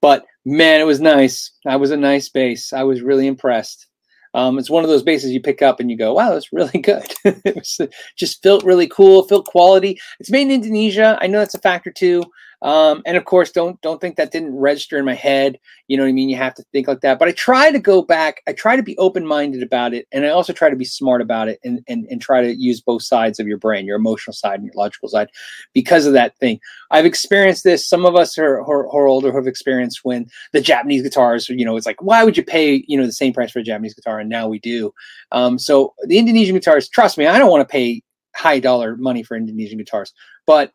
[0.00, 1.52] but man, it was nice.
[1.66, 2.72] I was a nice base.
[2.72, 3.86] I was really impressed.
[4.34, 6.78] Um, it's one of those bases you pick up and you go, wow, that's really
[6.80, 7.14] good.
[7.24, 7.80] it was
[8.16, 9.98] just felt really cool, felt quality.
[10.18, 11.16] It's made in Indonesia.
[11.20, 12.24] I know that's a factor too.
[12.64, 15.60] Um, and of course, don't don't think that didn't register in my head.
[15.86, 16.30] You know what I mean?
[16.30, 17.18] You have to think like that.
[17.18, 18.40] But I try to go back.
[18.48, 21.20] I try to be open minded about it, and I also try to be smart
[21.20, 24.32] about it, and, and and try to use both sides of your brain, your emotional
[24.32, 25.28] side and your logical side,
[25.74, 26.58] because of that thing.
[26.90, 27.86] I've experienced this.
[27.86, 31.50] Some of us are, are, are older who have experienced when the Japanese guitars.
[31.50, 33.62] You know, it's like why would you pay you know the same price for a
[33.62, 34.90] Japanese guitar, and now we do.
[35.32, 38.02] Um, so the Indonesian guitars, trust me, I don't want to pay
[38.34, 40.14] high dollar money for Indonesian guitars,
[40.46, 40.72] but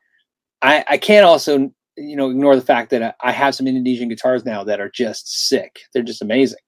[0.62, 4.46] I, I can't also you know ignore the fact that I have some Indonesian guitars
[4.46, 5.82] now that are just sick.
[5.94, 6.60] They're just amazing.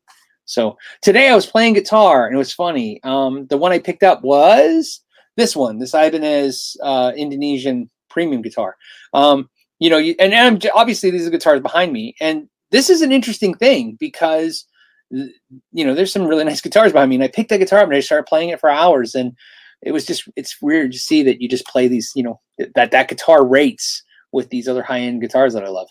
[0.46, 3.00] So today I was playing guitar and it was funny.
[3.04, 5.02] Um, the one I picked up was
[5.38, 8.76] this one, this Ibanez uh, Indonesian premium guitar.
[9.14, 13.02] Um, you know, you, and, and obviously these are guitars behind me, and this is
[13.02, 14.66] an interesting thing because
[15.10, 17.88] you know there's some really nice guitars behind me, and I picked that guitar up
[17.88, 19.36] and I started playing it for hours, and
[19.82, 22.40] it was just it's weird to see that you just play these, you know,
[22.76, 25.90] that that guitar rates with these other high end guitars that I love.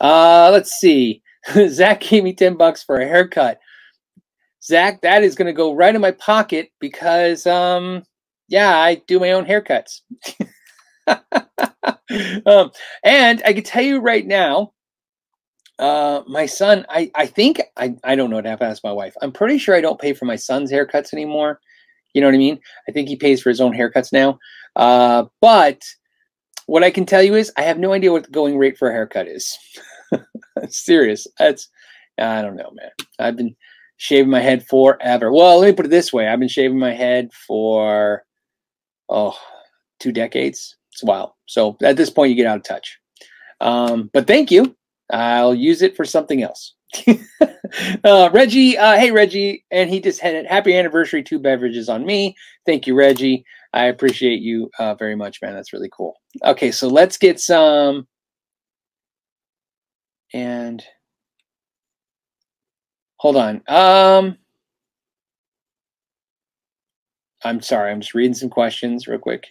[0.00, 1.22] Uh, let's see.
[1.68, 3.60] Zach gave me 10 bucks for a haircut.
[4.62, 8.02] Zach, that is going to go right in my pocket because, um,
[8.48, 10.00] yeah, I do my own haircuts.
[12.46, 12.70] um,
[13.02, 14.72] and I can tell you right now,
[15.78, 19.14] uh, my son, I, I think, I, I don't know what to ask my wife.
[19.22, 21.58] I'm pretty sure I don't pay for my son's haircuts anymore.
[22.12, 22.60] You know what I mean?
[22.86, 24.38] I think he pays for his own haircuts now.
[24.76, 25.80] Uh, but
[26.70, 28.88] what I can tell you is I have no idea what the going rate for
[28.88, 29.58] a haircut is.
[30.68, 31.26] Serious.
[31.36, 31.68] That's
[32.16, 32.90] I don't know, man.
[33.18, 33.56] I've been
[33.96, 35.32] shaving my head forever.
[35.32, 36.28] Well, let me put it this way.
[36.28, 38.24] I've been shaving my head for
[39.08, 39.36] oh,
[39.98, 40.76] two decades.
[40.92, 41.36] It's a while.
[41.46, 43.00] So at this point you get out of touch.
[43.60, 44.76] Um, but thank you.
[45.12, 46.74] I'll use it for something else.
[48.04, 50.46] uh, Reggie, uh, hey Reggie, and he just had it.
[50.46, 52.36] Happy anniversary, two beverages on me.
[52.64, 53.44] Thank you, Reggie.
[53.72, 55.54] I appreciate you uh, very much, man.
[55.54, 56.16] That's really cool.
[56.44, 58.06] Okay, so let's get some.
[60.32, 60.82] And
[63.16, 63.62] hold on.
[63.68, 64.38] Um,
[67.44, 67.90] I'm sorry.
[67.90, 69.46] I'm just reading some questions real quick.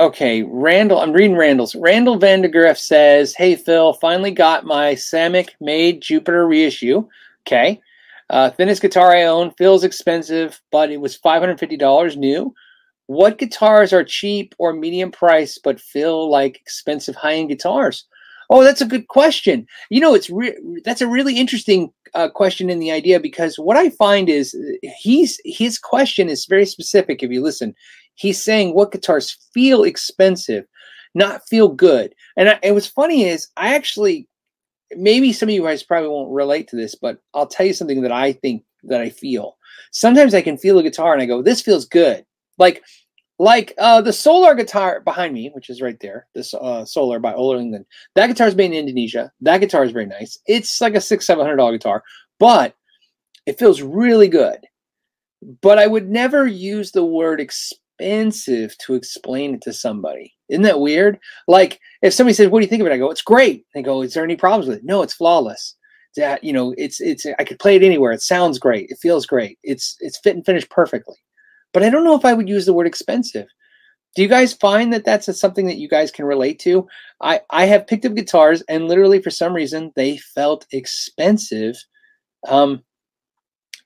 [0.00, 1.74] Okay, Randall, I'm reading Randall's.
[1.74, 7.04] Randall Vandergriff says, Hey, Phil, finally got my Samick made Jupiter reissue.
[7.46, 7.80] Okay.
[8.30, 12.54] Uh, thinnest guitar I own feels expensive, but it was $550 new.
[13.06, 18.04] What guitars are cheap or medium price but feel like expensive high end guitars?
[18.50, 19.66] Oh, that's a good question.
[19.90, 23.76] You know, it's re- that's a really interesting uh, question in the idea because what
[23.76, 24.56] I find is
[24.98, 27.22] he's his question is very specific.
[27.22, 27.74] If you listen,
[28.14, 30.64] he's saying what guitars feel expensive,
[31.14, 32.14] not feel good.
[32.36, 34.26] And I, it was funny is I actually
[34.96, 38.02] maybe some of you guys probably won't relate to this, but I'll tell you something
[38.02, 39.56] that I think that I feel.
[39.92, 42.24] Sometimes I can feel a guitar and I go, this feels good.
[42.58, 42.82] Like
[43.38, 47.32] like uh, the solar guitar behind me, which is right there, this uh, solar by
[47.34, 47.84] Ola Englund.
[48.16, 49.30] That guitar is made in Indonesia.
[49.40, 50.38] That guitar is very nice.
[50.46, 52.02] It's like a six, seven hundred dollar guitar,
[52.40, 52.74] but
[53.46, 54.58] it feels really good.
[55.62, 60.34] But I would never use the word expensive to explain it to somebody.
[60.48, 61.18] Isn't that weird?
[61.46, 63.82] Like if somebody says, "What do you think of it?" I go, "It's great." They
[63.82, 65.74] go, "Is there any problems with it?" No, it's flawless.
[66.16, 68.12] That you know, it's it's I could play it anywhere.
[68.12, 68.90] It sounds great.
[68.90, 69.58] It feels great.
[69.62, 71.16] It's it's fit and finished perfectly
[71.72, 73.46] but I don't know if I would use the word expensive.
[74.16, 76.88] Do you guys find that that's a, something that you guys can relate to?
[77.20, 81.76] I, I have picked up guitars and literally for some reason they felt expensive.
[82.48, 82.82] Um,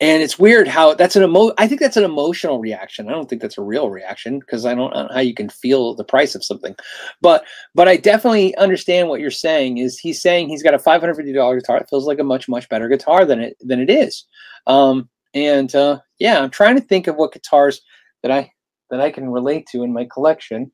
[0.02, 1.52] and it's weird how that's an emo.
[1.58, 3.08] I think that's an emotional reaction.
[3.08, 5.94] I don't think that's a real reaction because I don't know how you can feel
[5.94, 6.74] the price of something.
[7.20, 7.44] But
[7.76, 9.78] but I definitely understand what you're saying.
[9.78, 11.78] Is he's saying he's got a five hundred fifty dollar guitar?
[11.78, 14.26] It feels like a much much better guitar than it than it is.
[14.66, 17.80] Um, and uh, yeah, I'm trying to think of what guitars
[18.24, 18.50] that I
[18.90, 20.72] that I can relate to in my collection.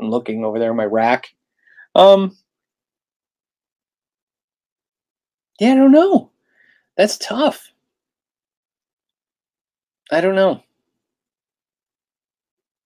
[0.00, 1.28] I'm looking over there in my rack.
[1.96, 2.36] Um,
[5.58, 6.30] yeah, I don't know.
[6.96, 7.69] That's tough.
[10.10, 10.62] I don't know.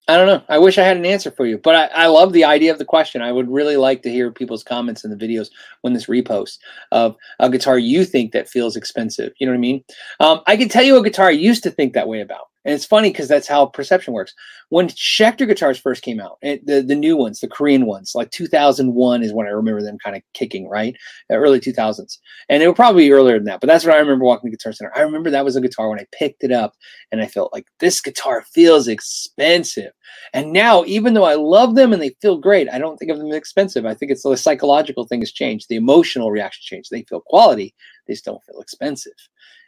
[0.06, 0.42] I don't know.
[0.50, 2.78] I wish I had an answer for you, but I, I love the idea of
[2.78, 3.22] the question.
[3.22, 5.48] I would really like to hear people's comments in the videos
[5.80, 6.58] when this reposts
[6.92, 9.32] of a guitar you think that feels expensive.
[9.38, 9.84] You know what I mean?
[10.20, 12.48] Um, I can tell you a guitar I used to think that way about.
[12.64, 14.32] And it's funny because that's how perception works.
[14.70, 18.30] When Schecter guitars first came out, it, the, the new ones, the Korean ones, like
[18.30, 20.96] 2001 is when I remember them kind of kicking, right?
[21.30, 22.18] Uh, early 2000s.
[22.48, 24.72] And they were probably earlier than that, but that's what I remember walking to Guitar
[24.72, 24.92] Center.
[24.96, 26.74] I remember that was a guitar when I picked it up
[27.12, 29.92] and I felt like this guitar feels expensive.
[30.32, 33.18] And now, even though I love them and they feel great, I don't think of
[33.18, 33.84] them as expensive.
[33.84, 35.68] I think it's the psychological thing has changed.
[35.68, 36.90] The emotional reaction changed.
[36.90, 37.74] They feel quality,
[38.06, 39.12] they still feel expensive.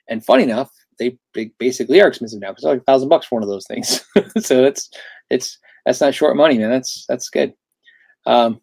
[0.08, 1.18] And funny enough, they
[1.58, 4.04] basically are expensive now because like a thousand bucks for one of those things.
[4.38, 4.90] so it's
[5.30, 6.70] it's that's not short money, man.
[6.70, 7.52] That's that's good.
[8.26, 8.60] Um,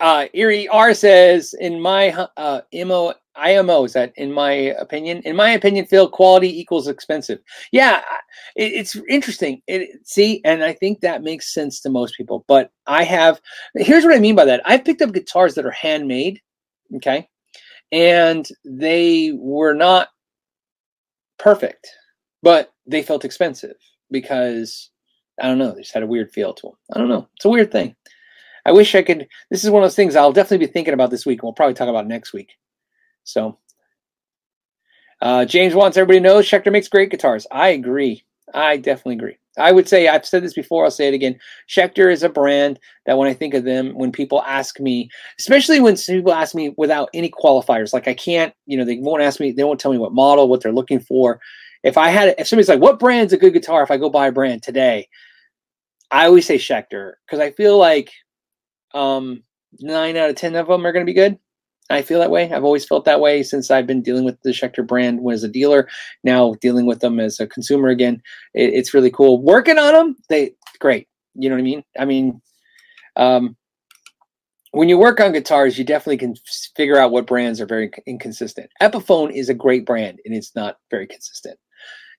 [0.00, 5.22] uh, Erie R says, in my uh, MO, IMO, is that in my opinion?
[5.24, 7.38] In my opinion, Phil, quality equals expensive.
[7.72, 8.02] Yeah,
[8.56, 9.62] it, it's interesting.
[9.66, 12.44] It, see, and I think that makes sense to most people.
[12.48, 13.40] But I have,
[13.74, 14.62] here's what I mean by that.
[14.64, 16.40] I've picked up guitars that are handmade,
[16.96, 17.28] okay,
[17.92, 20.08] and they were not
[21.40, 21.88] perfect,
[22.42, 23.76] but they felt expensive
[24.10, 24.90] because
[25.40, 26.76] I don't know, they just had a weird feel to them.
[26.94, 27.28] I don't know.
[27.36, 27.96] It's a weird thing.
[28.66, 29.26] I wish I could.
[29.50, 31.54] This is one of those things I'll definitely be thinking about this week, and we'll
[31.54, 32.52] probably talk about next week.
[33.24, 33.58] So,
[35.22, 37.46] uh, James wants everybody knows Schecter makes great guitars.
[37.50, 38.24] I agree.
[38.54, 39.38] I definitely agree.
[39.58, 40.84] I would say I've said this before.
[40.84, 41.38] I'll say it again.
[41.68, 45.80] Schecter is a brand that when I think of them, when people ask me, especially
[45.80, 49.40] when people ask me without any qualifiers, like I can't, you know, they won't ask
[49.40, 51.40] me, they won't tell me what model, what they're looking for.
[51.82, 54.26] If I had, if somebody's like, "What brand's a good guitar?" If I go buy
[54.28, 55.08] a brand today,
[56.10, 58.12] I always say Schecter because I feel like
[58.92, 59.42] um,
[59.80, 61.38] nine out of ten of them are going to be good.
[61.90, 62.50] I feel that way.
[62.50, 65.48] I've always felt that way since I've been dealing with the Schecter brand as a
[65.48, 65.88] dealer.
[66.22, 68.22] Now dealing with them as a consumer again,
[68.54, 69.42] it, it's really cool.
[69.42, 71.08] Working on them, they great.
[71.34, 71.84] You know what I mean?
[71.98, 72.40] I mean,
[73.16, 73.56] um,
[74.72, 76.34] when you work on guitars, you definitely can
[76.76, 78.70] figure out what brands are very inconsistent.
[78.80, 81.58] Epiphone is a great brand, and it's not very consistent.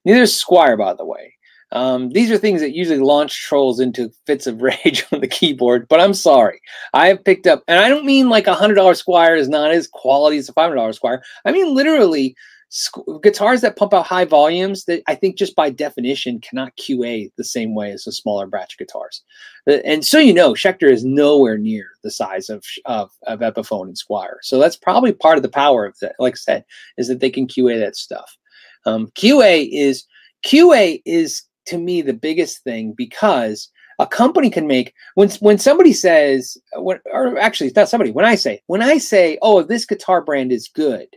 [0.03, 1.35] Neither is Squier, by the way.
[1.73, 5.87] Um, these are things that usually launch trolls into fits of rage on the keyboard,
[5.87, 6.61] but I'm sorry.
[6.93, 9.71] I have picked up, and I don't mean like a hundred dollar Squier is not
[9.71, 11.21] as quality as a five hundred dollar Squier.
[11.45, 12.35] I mean literally
[13.21, 17.43] guitars that pump out high volumes that I think just by definition cannot QA the
[17.43, 19.23] same way as a smaller batch guitars.
[19.67, 23.97] And so you know, Schecter is nowhere near the size of, of, of Epiphone and
[23.97, 24.35] Squier.
[24.41, 26.15] So that's probably part of the power of that.
[26.17, 26.65] Like I said,
[26.97, 28.37] is that they can QA that stuff.
[28.85, 30.05] Um, QA is
[30.45, 35.93] QA is to me the biggest thing because a company can make when when somebody
[35.93, 39.85] says when or actually it's not somebody when I say when I say oh this
[39.85, 41.07] guitar brand is good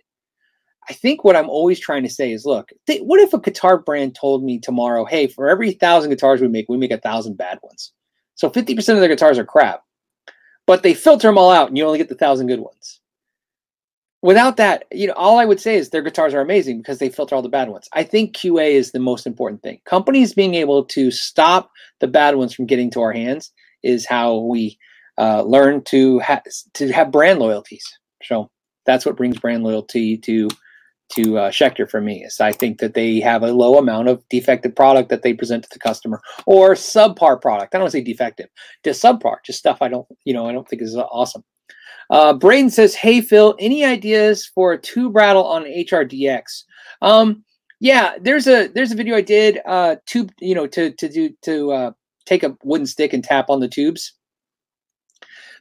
[0.89, 3.79] I think what I'm always trying to say is, look, th- what if a guitar
[3.79, 7.37] brand told me tomorrow, hey, for every thousand guitars we make, we make a thousand
[7.37, 7.93] bad ones.
[8.35, 9.83] So 50% of their guitars are crap,
[10.67, 13.01] but they filter them all out and you only get the thousand good ones.
[14.25, 17.11] Without that, you know, all I would say is their guitars are amazing because they
[17.11, 17.91] filter all the bad ones.
[17.93, 19.81] I think QA is the most important thing.
[19.85, 21.71] Companies being able to stop
[22.01, 23.53] the bad ones from getting to our hands
[23.83, 24.79] is how we
[25.19, 26.41] uh, learn to ha-
[26.73, 27.85] to have brand loyalties.
[28.23, 28.51] So
[28.87, 30.49] that's what brings brand loyalty to
[31.17, 34.27] to uh, Schecter for me is I think that they have a low amount of
[34.31, 37.75] defective product that they present to the customer or subpar product.
[37.75, 38.49] I don't want to say defective,
[38.87, 41.45] just subpar, just stuff I don't, you know, I don't think is awesome.
[42.11, 46.65] Uh, Braden says, "Hey Phil, any ideas for a tube rattle on HRDX?"
[47.03, 47.45] Um,
[47.81, 51.31] yeah, there's a there's a video I did uh, tube, you know, to to do
[51.43, 51.91] to uh,
[52.25, 54.15] take a wooden stick and tap on the tubes.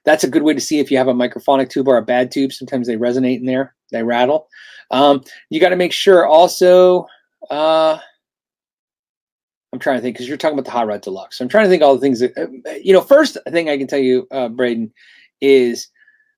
[0.05, 2.31] That's a good way to see if you have a microphonic tube or a bad
[2.31, 2.51] tube.
[2.51, 4.47] Sometimes they resonate in there, they rattle.
[4.91, 7.07] Um, you got to make sure also.
[7.49, 7.97] Uh,
[9.73, 11.41] I'm trying to think because you're talking about the Hot Rod Deluxe.
[11.41, 13.01] I'm trying to think all the things that uh, you know.
[13.01, 14.93] First thing I can tell you, uh, Braden,
[15.41, 15.87] is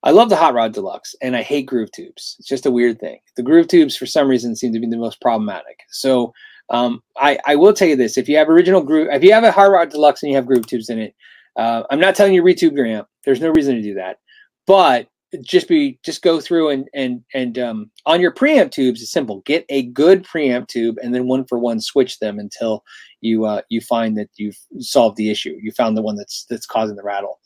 [0.06, 2.36] I love the Hot Rod Deluxe and I hate groove tubes.
[2.40, 3.20] It's just a weird thing.
[3.36, 5.80] The groove tubes, for some reason, seem to be the most problematic.
[5.90, 6.32] So
[6.70, 9.44] um, I, I will tell you this: if you have original groove, if you have
[9.44, 11.16] a Hot Rod Deluxe and you have groove tubes in it,
[11.58, 13.08] uh, I'm not telling you retube your amp.
[13.26, 14.20] There's no reason to do that.
[14.68, 15.08] But
[15.42, 19.42] just be just go through and and and um, on your preamp tubes it's simple
[19.46, 22.84] get a good preamp tube and then one for one switch them until
[23.22, 26.66] you uh, you find that you've solved the issue you found the one that's that's
[26.66, 27.40] causing the rattle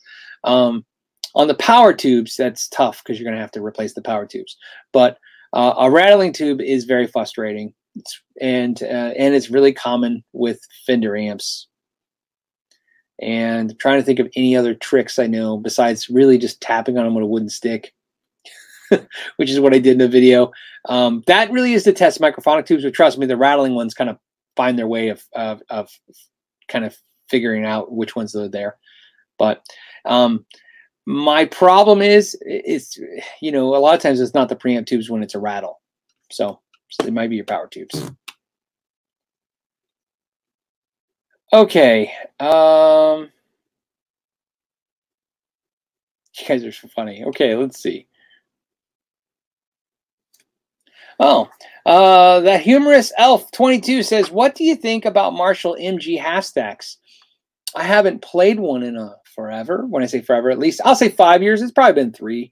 [0.44, 0.86] um,
[1.36, 4.26] on the power tubes that's tough because you're going to have to replace the power
[4.26, 4.58] tubes
[4.94, 5.18] but
[5.54, 10.60] uh, a rattling tube is very frustrating it's, and uh, and it's really common with
[10.86, 11.68] fender amps
[13.22, 16.98] and I'm trying to think of any other tricks I know besides really just tapping
[16.98, 17.94] on them with a wooden stick,
[19.36, 20.52] which is what I did in the video.
[20.88, 24.10] Um, that really is to test microphonic tubes, but trust me, the rattling ones kind
[24.10, 24.18] of
[24.56, 25.90] find their way of, of, of
[26.70, 26.96] kind of
[27.30, 28.78] figuring out which ones are there.
[29.38, 29.66] But
[30.06, 30.46] um,
[31.10, 33.00] my problem is, it's,
[33.42, 35.82] you know, a lot of times it's not the preamp tubes when it's a rattle.
[36.30, 38.12] So, so it might be your power tubes.
[41.52, 42.14] Okay.
[42.40, 43.32] Um,
[46.38, 47.24] you guys are so funny.
[47.26, 48.06] Okay, let's see.
[51.20, 51.50] Oh,
[51.88, 56.98] uh, the humorous elf 22 says, What do you think about Marshall MG half stacks?
[57.76, 59.86] I haven't played one a forever.
[59.88, 61.62] When I say forever, at least I'll say five years.
[61.62, 62.52] It's probably been three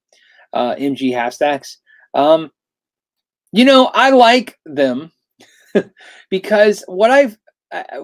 [0.54, 1.80] uh, MG half stacks.
[2.14, 2.50] Um,
[3.52, 5.12] you know, I like them
[6.30, 7.38] because what I've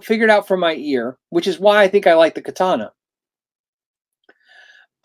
[0.02, 2.92] figured out from my ear, which is why I think I like the katana.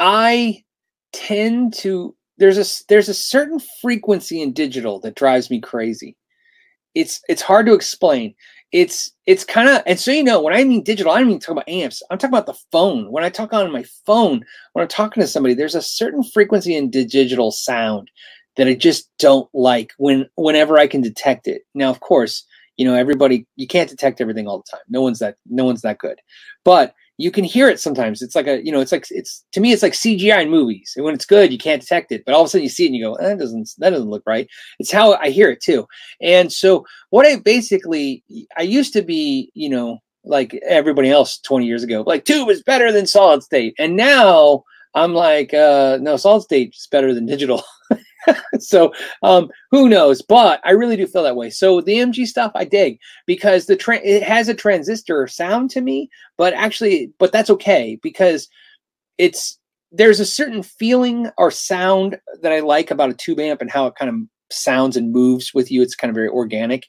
[0.01, 0.65] I
[1.13, 6.17] tend to there's a there's a certain frequency in digital that drives me crazy.
[6.97, 8.35] It's it's hard to explain.
[8.71, 11.41] It's it's kind of and so you know when I mean digital, I don't mean
[11.41, 12.03] talk about amps.
[12.11, 13.11] I'm talking about the phone.
[13.11, 16.77] When I talk on my phone, when I'm talking to somebody, there's a certain frequency
[16.77, 18.11] in digital sound
[18.57, 21.63] that I just don't like when whenever I can detect it.
[21.75, 22.45] Now, of course,
[22.79, 25.83] you know everybody you can't detect everything all the time no one's that no one's
[25.83, 26.19] that good
[26.65, 28.23] but you can hear it sometimes.
[28.23, 30.95] It's like a you know it's like it's to me it's like cgi in movies.
[30.97, 32.25] And when it's good you can't detect it.
[32.25, 33.91] But all of a sudden you see it and you go eh, that doesn't that
[33.91, 34.49] doesn't look right.
[34.79, 35.87] It's how i hear it too.
[36.23, 38.23] And so what i basically
[38.57, 42.63] i used to be you know like everybody else 20 years ago like tube is
[42.63, 43.75] better than solid state.
[43.79, 44.65] And now
[44.95, 47.63] i'm like uh no solid state is better than digital
[48.59, 48.93] so
[49.23, 50.23] um, who knows?
[50.23, 51.51] But I really do feel that way.
[51.51, 55.81] So the MG stuff I dig because the tra- it has a transistor sound to
[55.81, 58.49] me, but actually, but that's okay because
[59.19, 59.59] it's
[59.91, 63.87] there's a certain feeling or sound that I like about a tube amp and how
[63.87, 64.17] it kind of
[64.55, 65.83] sounds and moves with you.
[65.83, 66.87] It's kind of very organic.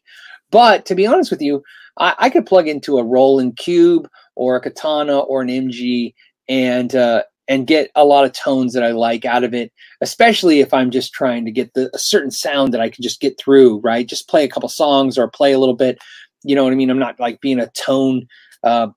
[0.52, 1.64] But to be honest with you,
[1.98, 6.14] I, I could plug into a Roland Cube or a Katana or an MG
[6.48, 10.60] and uh, and get a lot of tones that I like out of it, especially
[10.60, 13.40] if I'm just trying to get the a certain sound that I can just get
[13.40, 14.08] through, right?
[14.08, 15.98] Just play a couple songs or play a little bit.
[16.44, 16.92] You know what I mean?
[16.92, 18.28] I'm not like being a tone
[18.64, 18.88] uh,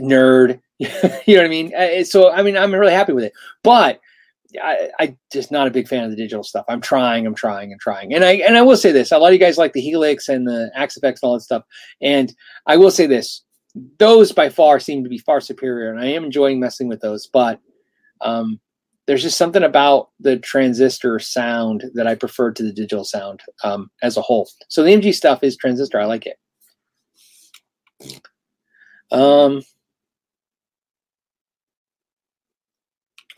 [0.00, 0.60] nerd.
[0.78, 1.74] you know what I mean?
[1.74, 3.32] Uh, so I mean, I'm really happy with it.
[3.64, 4.00] But
[4.62, 6.66] I, I just not a big fan of the digital stuff.
[6.68, 8.14] I'm trying, I'm trying, I'm trying.
[8.14, 10.28] And I and I will say this: a lot of you guys like the Helix
[10.28, 11.64] and the Axe-Fx and all that stuff.
[12.02, 12.34] And
[12.66, 13.42] I will say this:
[13.98, 17.26] those by far seem to be far superior, and I am enjoying messing with those.
[17.26, 17.60] But
[18.20, 18.60] um,
[19.06, 23.90] there's just something about the transistor sound that I prefer to the digital sound um,
[24.02, 24.48] as a whole.
[24.68, 25.98] So the MG stuff is transistor.
[25.98, 26.38] I like it.
[29.10, 29.62] Um,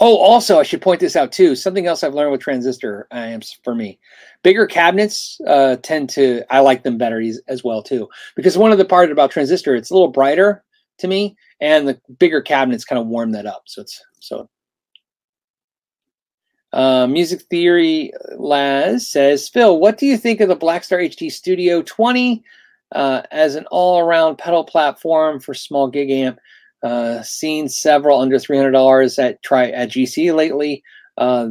[0.02, 1.54] Oh, also, I should point this out too.
[1.54, 3.98] Something else I've learned with transistor amps for me,
[4.42, 8.08] bigger cabinets uh, tend to I like them better as well too.
[8.34, 10.64] Because one of the part about transistor, it's a little brighter
[10.98, 13.64] to me, and the bigger cabinets kind of warm that up.
[13.66, 14.48] So it's so.
[16.72, 21.82] Uh, Music Theory Laz says, Phil, what do you think of the Blackstar HT Studio
[21.82, 22.44] 20
[22.92, 26.38] uh, as an all-around pedal platform for small gig amp?
[26.82, 30.82] Uh, seen several under three hundred dollars at try at GC lately.
[31.18, 31.48] Uh,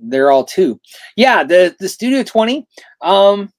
[0.00, 0.80] they're all two.
[1.14, 2.66] Yeah, the the Studio Twenty.
[3.00, 3.52] Um,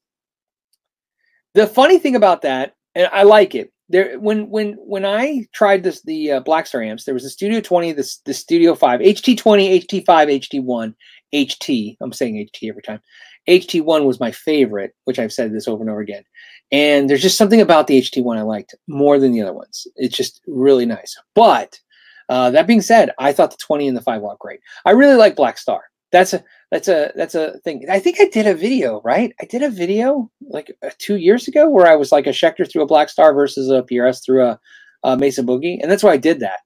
[1.53, 3.72] the funny thing about that, and I like it.
[3.88, 7.61] There, when when when I tried this the uh, Blackstar amps, there was the Studio
[7.61, 10.95] 20, the, the Studio 5, HT20, HT5, HT1,
[11.33, 11.97] HT.
[12.01, 13.01] I'm saying HT every time.
[13.47, 16.23] HT1 was my favorite, which I've said this over and over again.
[16.71, 19.88] And there's just something about the HT1 I liked more than the other ones.
[19.95, 21.15] It's just really nice.
[21.36, 21.79] But
[22.29, 24.61] uh, that being said, I thought the 20 and the 5 watt great.
[24.83, 25.81] I really like Blackstar.
[26.11, 27.86] That's a that's a that's a thing.
[27.89, 29.34] I think I did a video, right?
[29.39, 32.70] I did a video like uh, two years ago where I was like a Schecter
[32.70, 34.59] through a Blackstar versus a PRS through a,
[35.03, 36.59] a Mesa Boogie, and that's why I did that.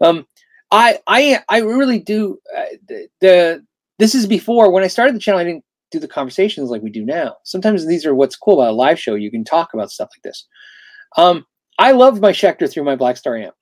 [0.00, 0.26] Um,
[0.70, 3.66] I I I really do uh, the, the
[3.98, 5.40] this is before when I started the channel.
[5.40, 7.36] I didn't do the conversations like we do now.
[7.44, 9.14] Sometimes these are what's cool about a live show.
[9.14, 10.46] You can talk about stuff like this.
[11.16, 11.46] Um,
[11.78, 13.54] I loved my Schecter through my Blackstar amp,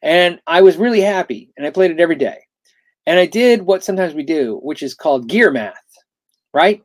[0.00, 2.38] and I was really happy, and I played it every day.
[3.06, 5.74] And I did what sometimes we do, which is called gear math,
[6.52, 6.82] right?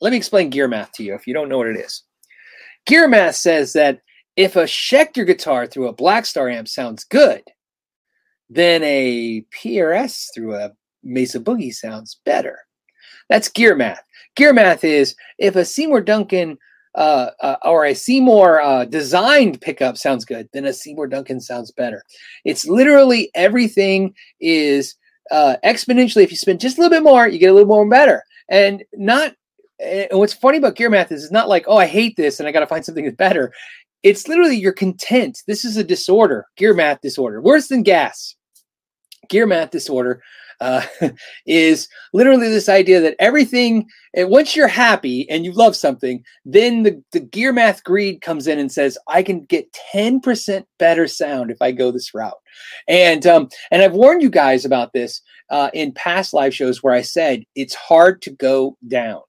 [0.00, 2.02] Let me explain gear math to you if you don't know what it is.
[2.86, 4.00] Gear math says that
[4.36, 7.42] if a Schecter guitar through a Blackstar amp sounds good,
[8.50, 10.72] then a PRS through a
[11.02, 12.58] Mesa Boogie sounds better.
[13.28, 14.02] That's gear math.
[14.36, 16.58] Gear math is if a Seymour Duncan
[16.94, 21.70] uh, uh, or a Seymour uh, designed pickup sounds good, then a Seymour Duncan sounds
[21.72, 22.02] better.
[22.44, 24.94] It's literally everything is
[25.32, 26.22] uh, exponentially.
[26.22, 28.22] If you spend just a little bit more, you get a little more and better.
[28.48, 29.34] And not.
[29.80, 32.48] And what's funny about gear math is it's not like, oh, I hate this and
[32.48, 33.52] I got to find something that's better.
[34.04, 35.42] It's literally you're content.
[35.48, 38.36] This is a disorder, gear math disorder, worse than gas.
[39.28, 40.22] Gear math disorder
[40.62, 40.86] uh,
[41.46, 46.84] is literally this idea that everything, and once you're happy and you love something, then
[46.84, 51.50] the, the gear math greed comes in and says, I can get 10% better sound
[51.50, 52.38] if I go this route.
[52.88, 56.94] And, um, and I've warned you guys about this uh, in past live shows where
[56.94, 59.20] I said it's hard to go down.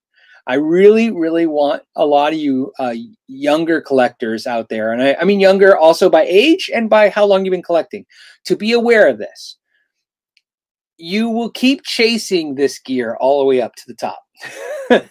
[0.45, 2.95] I really, really want a lot of you uh,
[3.27, 7.25] younger collectors out there, and I, I mean younger also by age and by how
[7.25, 8.05] long you've been collecting,
[8.43, 9.57] to be aware of this
[10.97, 14.23] you will keep chasing this gear all the way up to the top.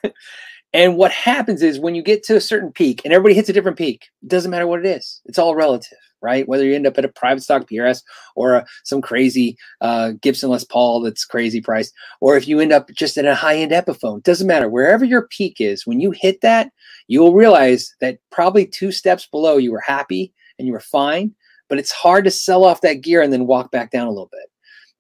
[0.73, 3.53] and what happens is when you get to a certain peak, and everybody hits a
[3.53, 6.47] different peak, it doesn't matter what it is, it's all relative, right?
[6.47, 8.03] Whether you end up at a private stock PRS
[8.37, 12.73] or a, some crazy uh, Gibson Les Paul that's crazy priced, or if you end
[12.73, 14.69] up just in a high end Epiphone, doesn't matter.
[14.69, 16.71] Wherever your peak is, when you hit that,
[17.09, 21.35] you will realize that probably two steps below you were happy and you were fine,
[21.69, 24.31] but it's hard to sell off that gear and then walk back down a little
[24.31, 24.52] bit.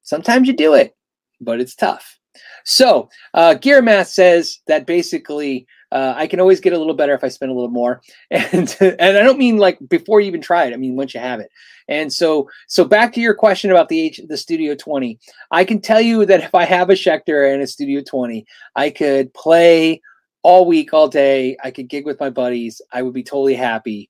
[0.02, 0.94] Sometimes you do it,
[1.40, 2.18] but it's tough.
[2.64, 7.12] So, uh, Gear Math says that basically uh, I can always get a little better
[7.12, 8.00] if I spend a little more,
[8.30, 10.72] and and I don't mean like before you even try it.
[10.72, 11.50] I mean once you have it.
[11.88, 15.18] And so, so back to your question about the H, the Studio 20.
[15.50, 18.46] I can tell you that if I have a Schecter and a Studio 20,
[18.76, 20.00] I could play
[20.42, 21.56] all week, all day.
[21.62, 22.80] I could gig with my buddies.
[22.92, 24.08] I would be totally happy.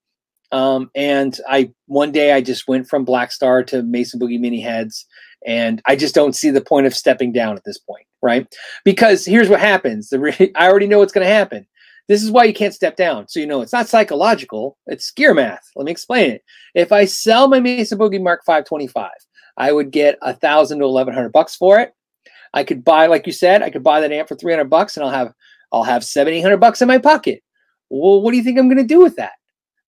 [0.52, 5.06] Um, and I one day I just went from Blackstar to Mesa Boogie Mini Heads,
[5.46, 8.46] and I just don't see the point of stepping down at this point, right?
[8.84, 11.66] Because here's what happens: the re- I already know what's going to happen.
[12.08, 13.28] This is why you can't step down.
[13.28, 15.70] So you know it's not psychological; it's gear math.
[15.76, 16.44] Let me explain it.
[16.74, 19.10] If I sell my Mesa Boogie Mark 525,
[19.56, 21.94] I would get a thousand to eleven hundred bucks for it.
[22.54, 24.96] I could buy, like you said, I could buy that amp for three hundred bucks,
[24.96, 25.32] and I'll have
[25.72, 27.42] I'll have seventy hundred bucks in my pocket.
[27.90, 29.32] Well, what do you think I'm going to do with that?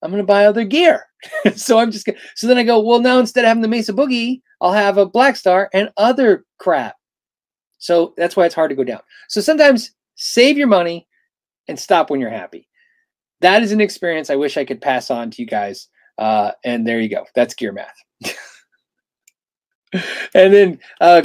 [0.03, 1.07] I'm going to buy other gear.
[1.57, 3.95] so I'm just gonna, so then I go, well, now instead of having the Mesa
[3.95, 6.97] Boogie, I'll have a Blackstar and other crap.
[7.77, 9.03] So that's why it's hard to go down.
[9.29, 11.07] So sometimes save your money
[11.69, 12.67] and stop when you're happy.
[13.43, 15.89] That is an experience I wish I could pass on to you guys.
[16.17, 17.27] Uh, and there you go.
[17.35, 17.95] That's gear math.
[20.35, 21.23] and then uh,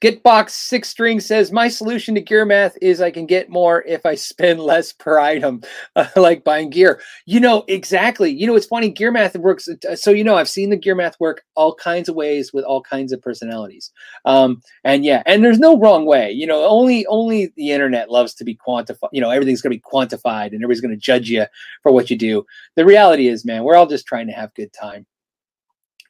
[0.00, 4.04] Getbox six string says my solution to gear math is I can get more if
[4.04, 5.62] I spend less per item,
[5.96, 7.00] uh, like buying gear.
[7.24, 8.30] You know exactly.
[8.30, 8.90] You know it's funny.
[8.90, 9.68] Gear math works.
[9.68, 12.64] Uh, so you know I've seen the gear math work all kinds of ways with
[12.64, 13.90] all kinds of personalities.
[14.24, 16.30] Um, and yeah, and there's no wrong way.
[16.30, 19.08] You know, only only the internet loves to be quantified.
[19.12, 21.46] You know, everything's going to be quantified, and everybody's going to judge you
[21.82, 22.44] for what you do.
[22.74, 25.06] The reality is, man, we're all just trying to have good time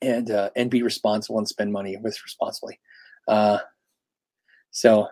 [0.03, 2.81] and uh, and be responsible and spend money with responsibly.
[3.29, 3.59] Uh,
[4.77, 5.09] so,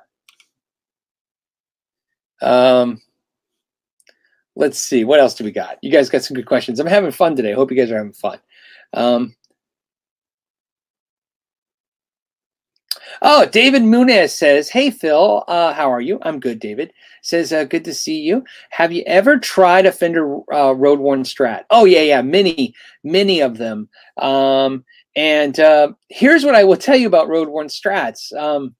[2.42, 3.00] um,
[4.56, 5.78] let's see what else do we got.
[5.80, 6.78] You guys got some good questions.
[6.78, 7.52] I'm having fun today.
[7.52, 8.38] Hope you guys are having fun.
[8.92, 9.34] Um,
[13.22, 16.18] Oh, David Munez says, "Hey Phil, uh, how are you?
[16.22, 16.92] I'm good." David
[17.22, 18.44] says, uh, "Good to see you.
[18.70, 23.40] Have you ever tried a Fender uh, Road Worn Strat?" Oh yeah, yeah, many, many
[23.40, 23.88] of them.
[24.18, 24.84] Um,
[25.16, 28.32] and uh, here's what I will tell you about Road Worn Strats.
[28.36, 28.74] Um,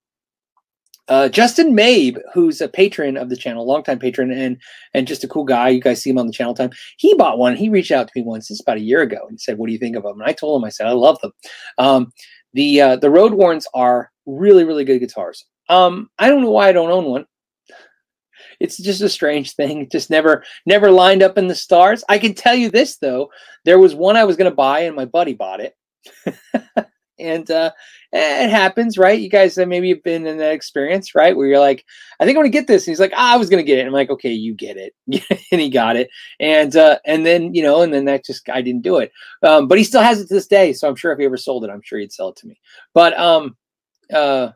[1.09, 4.57] uh, Justin Mabe, who's a patron of the channel, longtime patron, and
[4.95, 5.69] and just a cool guy.
[5.69, 6.71] You guys see him on the channel time.
[6.97, 7.57] He bought one.
[7.57, 8.49] He reached out to me once.
[8.49, 10.33] This about a year ago, and said, "What do you think of them?" And I
[10.33, 11.33] told him, I said, "I love them."
[11.79, 12.13] Um,
[12.55, 15.45] the uh, the Road Worns are really really good guitars.
[15.69, 17.27] Um, I don't know why I don't own one.
[18.61, 19.83] It's just a strange thing.
[19.83, 22.03] It just never never lined up in the stars.
[22.09, 23.31] I can tell you this though,
[23.65, 25.75] there was one I was going to buy, and my buddy bought it.
[27.19, 27.71] and uh,
[28.13, 29.21] eh, it happens, right?
[29.21, 31.37] You guys have maybe have been in that experience, right?
[31.37, 31.85] Where you're like,
[32.21, 32.87] I think I'm gonna get this.
[32.87, 33.83] And he's like, ah, I was gonna get it.
[33.83, 34.95] And I'm like, okay, you get it,
[35.53, 36.09] and he got it.
[36.41, 39.13] And uh, and then you know, and then that just I didn't do it.
[39.43, 40.73] Um, but he still has it to this day.
[40.73, 42.59] So I'm sure if he ever sold it, I'm sure he'd sell it to me.
[42.93, 43.57] But um,
[44.13, 44.51] uh,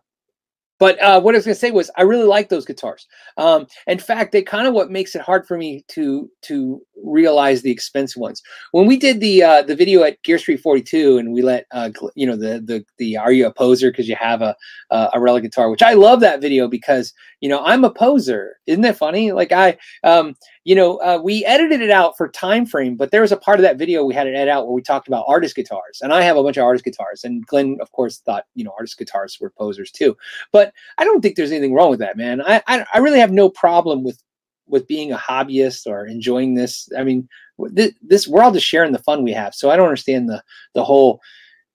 [0.78, 3.06] but uh, what I was to say was, I really like those guitars.
[3.36, 7.62] Um, in fact, they kind of what makes it hard for me to to realize
[7.62, 8.42] the expensive ones.
[8.72, 11.90] When we did the uh, the video at Gear Street 42, and we let uh,
[12.14, 13.90] you know the the the Are you a poser?
[13.90, 14.56] Because you have a
[14.90, 18.58] uh, a relic guitar, which I love that video because you know i'm a poser.
[18.66, 19.32] Isn't that funny?
[19.32, 20.34] Like i um
[20.64, 23.58] you know uh, we edited it out for time frame but there was a part
[23.58, 26.12] of that video we had it edit out where we talked about artist guitars and
[26.12, 28.98] i have a bunch of artist guitars and glenn of course thought you know artist
[28.98, 30.16] guitars were posers too.
[30.52, 32.42] But i don't think there's anything wrong with that man.
[32.42, 34.22] I i, I really have no problem with
[34.68, 37.28] with being a hobbyist or enjoying this i mean
[37.70, 40.42] this, this we're all just sharing the fun we have so i don't understand the
[40.74, 41.20] the whole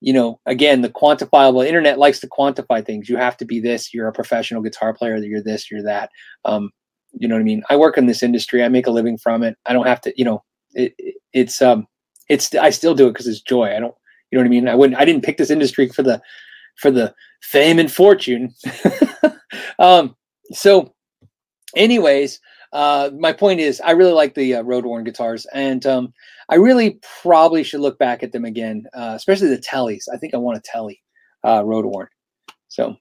[0.04, 3.08] you know, again, the quantifiable internet likes to quantify things.
[3.08, 3.94] You have to be this.
[3.94, 5.16] You're a professional guitar player.
[5.16, 5.70] You're this.
[5.70, 6.10] You're that.
[6.44, 6.70] Um,
[7.14, 7.62] you know what I mean?
[7.70, 8.62] I work in this industry.
[8.62, 9.56] I make a living from it.
[9.64, 10.12] I don't have to.
[10.14, 11.86] You know, it, it, it's um,
[12.28, 13.74] it's I still do it because it's joy.
[13.74, 13.94] I don't.
[14.30, 14.68] You know what I mean?
[14.68, 15.00] I wouldn't.
[15.00, 16.20] I didn't pick this industry for the
[16.76, 18.54] for the fame and fortune.
[19.78, 20.14] um,
[20.52, 20.92] so,
[21.76, 22.40] anyways,
[22.74, 26.12] uh, my point is, I really like the uh, road worn guitars, and um,
[26.48, 30.08] I really probably should look back at them again, uh, especially the Tellys.
[30.12, 31.00] I think I want a Telly
[31.46, 32.08] uh, road worn.
[32.66, 32.96] So,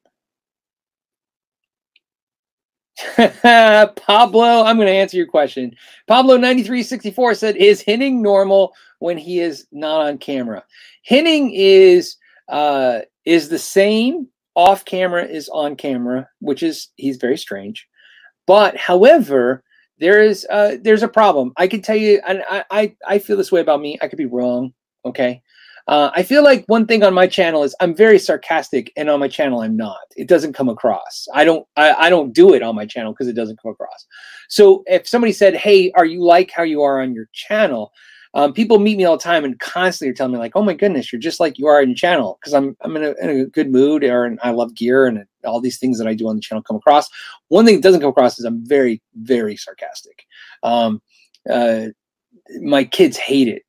[3.17, 5.75] Pablo, I'm going to answer your question.
[6.07, 10.63] Pablo 9364 said, "Is Henning normal when he is not on camera?"
[11.03, 12.17] Henning is
[12.47, 17.87] uh, is the same off camera is on camera, which is he's very strange.
[18.45, 19.63] But however,
[19.99, 21.53] there is uh, there's a problem.
[21.57, 23.97] I can tell you, and I, I I feel this way about me.
[24.01, 24.73] I could be wrong.
[25.05, 25.41] Okay.
[25.87, 29.19] Uh, I feel like one thing on my channel is I'm very sarcastic, and on
[29.19, 29.99] my channel I'm not.
[30.15, 31.27] It doesn't come across.
[31.33, 31.67] I don't.
[31.75, 34.05] I, I don't do it on my channel because it doesn't come across.
[34.49, 37.91] So if somebody said, "Hey, are you like how you are on your channel?"
[38.35, 40.73] Um, people meet me all the time and constantly are telling me like, "Oh my
[40.73, 43.45] goodness, you're just like you are in channel," because I'm I'm in a, in a,
[43.45, 46.35] good mood or and I love gear and all these things that I do on
[46.35, 47.09] the channel come across.
[47.49, 50.25] One thing that doesn't come across is I'm very very sarcastic.
[50.63, 51.01] Um,
[51.49, 51.87] uh,
[52.61, 53.63] my kids hate it.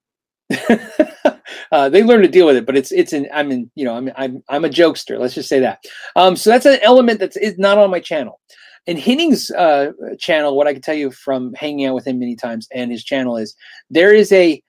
[1.72, 3.94] uh, they learn to deal with it, but it's it's an I'm in you know
[3.94, 5.18] I'm I'm I'm a jokester.
[5.18, 5.84] Let's just say that.
[6.16, 8.40] Um, so that's an element that's is not on my channel
[8.86, 12.36] in Henning's uh, channel, what I can tell you from hanging out with him many
[12.36, 13.54] times and his channel is
[13.90, 14.62] there is a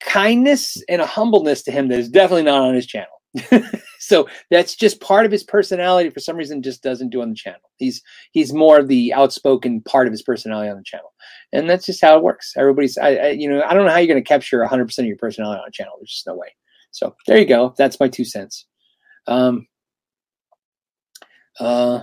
[0.00, 3.08] kindness and a humbleness to him that is definitely not on his channel.
[4.00, 6.10] so that's just part of his personality.
[6.10, 7.60] For some reason, just doesn't do on the channel.
[7.76, 11.12] He's he's more the outspoken part of his personality on the channel,
[11.52, 12.54] and that's just how it works.
[12.56, 15.04] Everybody's, I, I you know, I don't know how you're going to capture 100 percent
[15.04, 15.94] of your personality on a channel.
[15.98, 16.48] There's just no way.
[16.90, 17.72] So there you go.
[17.78, 18.66] That's my two cents.
[19.28, 19.68] Um,
[21.60, 22.00] uh,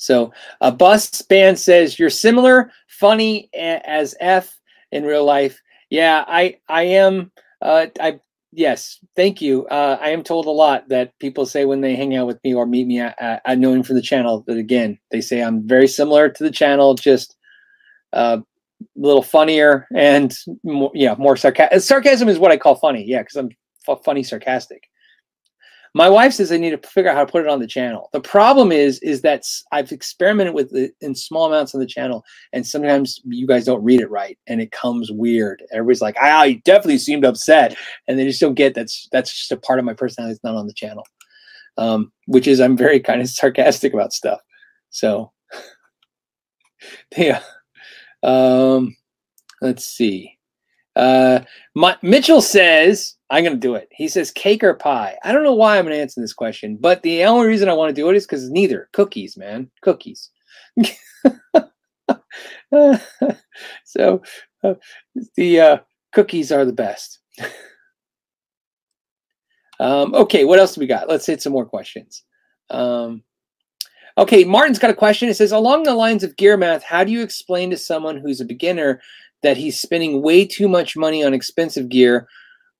[0.00, 0.32] so
[0.62, 4.58] a bus band says you're similar, funny as f
[4.92, 5.60] in real life.
[5.90, 7.30] Yeah, I I am.
[7.60, 8.18] Uh, I
[8.50, 9.66] yes, thank you.
[9.66, 12.54] Uh, I am told a lot that people say when they hang out with me
[12.54, 15.86] or meet me at, at knowing from the channel that again they say I'm very
[15.86, 17.36] similar to the channel, just
[18.14, 20.34] uh, a little funnier and
[20.64, 21.78] more, yeah, more sarcasm.
[21.80, 23.04] Sarcasm is what I call funny.
[23.06, 23.50] Yeah, because I'm
[23.86, 24.89] f- funny sarcastic.
[25.94, 28.10] My wife says I need to figure out how to put it on the channel.
[28.12, 32.24] The problem is, is that I've experimented with it in small amounts on the channel,
[32.52, 35.62] and sometimes you guys don't read it right, and it comes weird.
[35.72, 37.76] Everybody's like, "Ah, you definitely seemed upset,"
[38.06, 40.54] and they just don't get that's that's just a part of my personality that's not
[40.54, 41.04] on the channel.
[41.76, 44.40] Um, which is I'm very kind of sarcastic about stuff.
[44.90, 45.32] So,
[47.16, 47.42] yeah.
[48.22, 48.96] Um,
[49.60, 50.38] let's see.
[50.96, 51.40] Uh,
[51.74, 53.88] my, Mitchell says, I'm going to do it.
[53.92, 55.16] He says cake or pie.
[55.22, 57.74] I don't know why I'm going to answer this question, but the only reason I
[57.74, 58.88] want to do it is because neither.
[58.92, 59.70] Cookies, man.
[59.82, 60.30] Cookies.
[63.84, 64.22] so
[64.64, 64.74] uh,
[65.36, 65.78] the uh,
[66.12, 67.20] cookies are the best.
[69.80, 71.08] um, okay, what else do we got?
[71.08, 72.24] Let's hit some more questions.
[72.68, 73.22] Um,
[74.18, 75.28] okay, Martin's got a question.
[75.28, 78.40] It says, along the lines of gear math, how do you explain to someone who's
[78.40, 79.00] a beginner
[79.42, 82.28] that he's spending way too much money on expensive gear,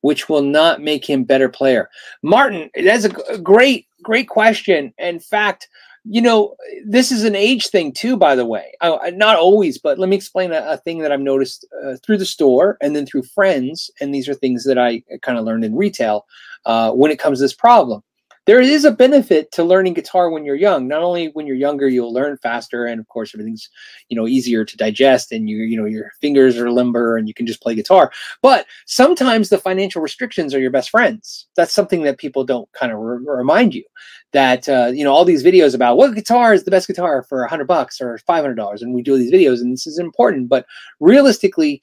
[0.03, 1.91] which will not make him better player?
[2.23, 4.93] Martin, that's a great, great question.
[4.99, 5.69] In fact,
[6.05, 8.73] you know, this is an age thing too, by the way.
[8.81, 12.17] I, not always, but let me explain a, a thing that I've noticed uh, through
[12.19, 13.91] the store and then through friends.
[14.01, 16.27] And these are things that I kind of learned in retail
[16.65, 18.03] uh, when it comes to this problem
[18.51, 20.89] there is a benefit to learning guitar when you're young.
[20.89, 23.69] Not only when you're younger, you'll learn faster, and of course, everything's
[24.09, 27.33] you know easier to digest, and you you know your fingers are limber, and you
[27.33, 28.11] can just play guitar.
[28.43, 31.47] But sometimes the financial restrictions are your best friends.
[31.55, 33.85] That's something that people don't kind of re- remind you
[34.33, 37.45] that uh, you know all these videos about what guitar is the best guitar for
[37.45, 40.01] a hundred bucks or five hundred dollars, and we do these videos, and this is
[40.01, 40.49] important.
[40.49, 40.67] But
[40.99, 41.83] realistically,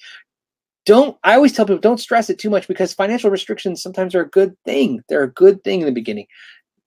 [0.88, 4.22] don't i always tell people don't stress it too much because financial restrictions sometimes are
[4.22, 6.26] a good thing they're a good thing in the beginning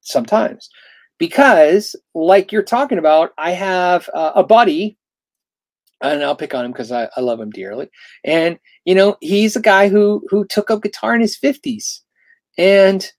[0.00, 0.68] sometimes
[1.18, 4.98] because like you're talking about i have uh, a buddy
[6.02, 7.90] and i'll pick on him because I, I love him dearly
[8.24, 12.00] and you know he's a guy who who took up guitar in his 50s
[12.58, 13.10] and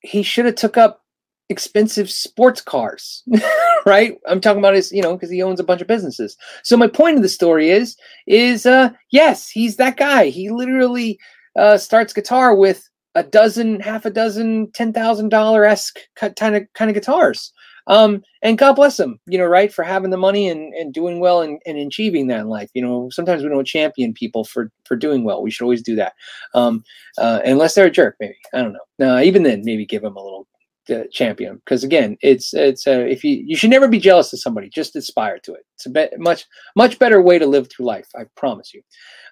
[0.00, 1.02] he should have took up
[1.50, 3.22] expensive sports cars,
[3.86, 4.16] right?
[4.26, 6.36] I'm talking about his, you know, because he owns a bunch of businesses.
[6.62, 7.96] So my point of the story is,
[8.26, 10.26] is uh, yes, he's that guy.
[10.26, 11.18] He literally
[11.56, 16.62] uh, starts guitar with a dozen, half a dozen, ten thousand dollar esque kind of
[16.74, 17.52] kind of guitars.
[17.86, 21.18] Um, and God bless him, you know, right, for having the money and, and doing
[21.18, 22.70] well and, and achieving that in life.
[22.74, 25.42] You know, sometimes we don't champion people for for doing well.
[25.42, 26.12] We should always do that,
[26.54, 26.84] um,
[27.18, 28.36] uh, unless they're a jerk, maybe.
[28.54, 28.78] I don't know.
[28.98, 30.46] No, even then, maybe give them a little
[30.88, 34.40] uh, champion because again it's it's uh, if you you should never be jealous of
[34.40, 37.86] somebody just aspire to it it's a bit much much better way to live through
[37.86, 38.82] life i promise you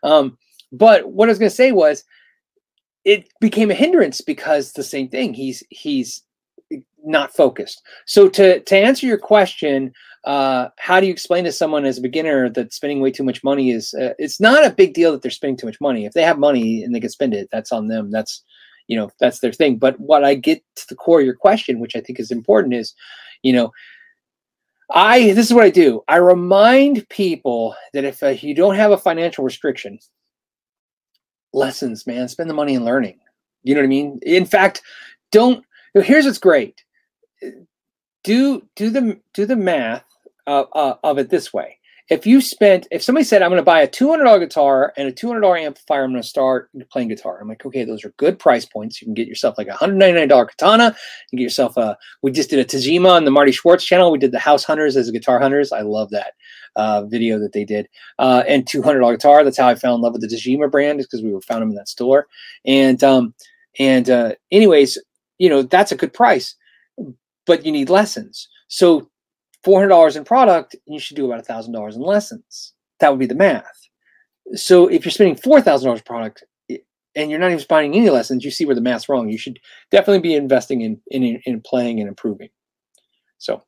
[0.04, 0.38] um,
[0.70, 2.04] but what i was going to say was
[3.08, 6.22] it became a hindrance because the same thing he's he's
[7.02, 7.82] not focused.
[8.04, 9.92] So to to answer your question
[10.24, 13.42] uh, how do you explain to someone as a beginner that spending way too much
[13.42, 16.04] money is uh, it's not a big deal that they're spending too much money.
[16.04, 18.10] If they have money and they can spend it that's on them.
[18.10, 18.44] That's
[18.88, 19.78] you know that's their thing.
[19.78, 22.74] But what i get to the core of your question which i think is important
[22.74, 22.94] is
[23.42, 23.70] you know
[24.90, 26.02] i this is what i do.
[26.08, 29.98] I remind people that if uh, you don't have a financial restriction
[31.52, 33.18] lessons man spend the money in learning
[33.62, 34.82] you know what i mean in fact
[35.32, 36.84] don't here's what's great
[38.24, 40.04] do do the do the math
[40.46, 41.78] uh, uh, of it this way
[42.08, 45.12] if you spent, if somebody said, I'm going to buy a $200 guitar and a
[45.12, 47.38] $200 amplifier, I'm going to start playing guitar.
[47.38, 49.00] I'm like, okay, those are good price points.
[49.00, 50.96] You can get yourself like a $199 katana.
[51.30, 54.10] You get yourself a, we just did a Tagima on the Marty Schwartz channel.
[54.10, 55.70] We did the House Hunters as a Guitar Hunters.
[55.70, 56.32] I love that
[56.78, 57.88] uh, video that they did.
[58.18, 59.44] Uh, and $200 guitar.
[59.44, 61.60] That's how I fell in love with the Tagima brand is because we were found
[61.60, 62.28] them in that store.
[62.64, 63.34] And, um,
[63.78, 64.96] and, uh, anyways,
[65.38, 66.54] you know, that's a good price,
[67.46, 68.48] but you need lessons.
[68.68, 69.10] So
[69.66, 72.72] $400 in product, you should do about $1,000 in lessons.
[73.00, 73.88] That would be the math.
[74.54, 76.44] So if you're spending $4,000 product
[77.14, 79.28] and you're not even spending any lessons, you see where the math's wrong.
[79.28, 79.58] You should
[79.90, 82.48] definitely be investing in, in, in playing and improving.
[83.38, 83.62] So,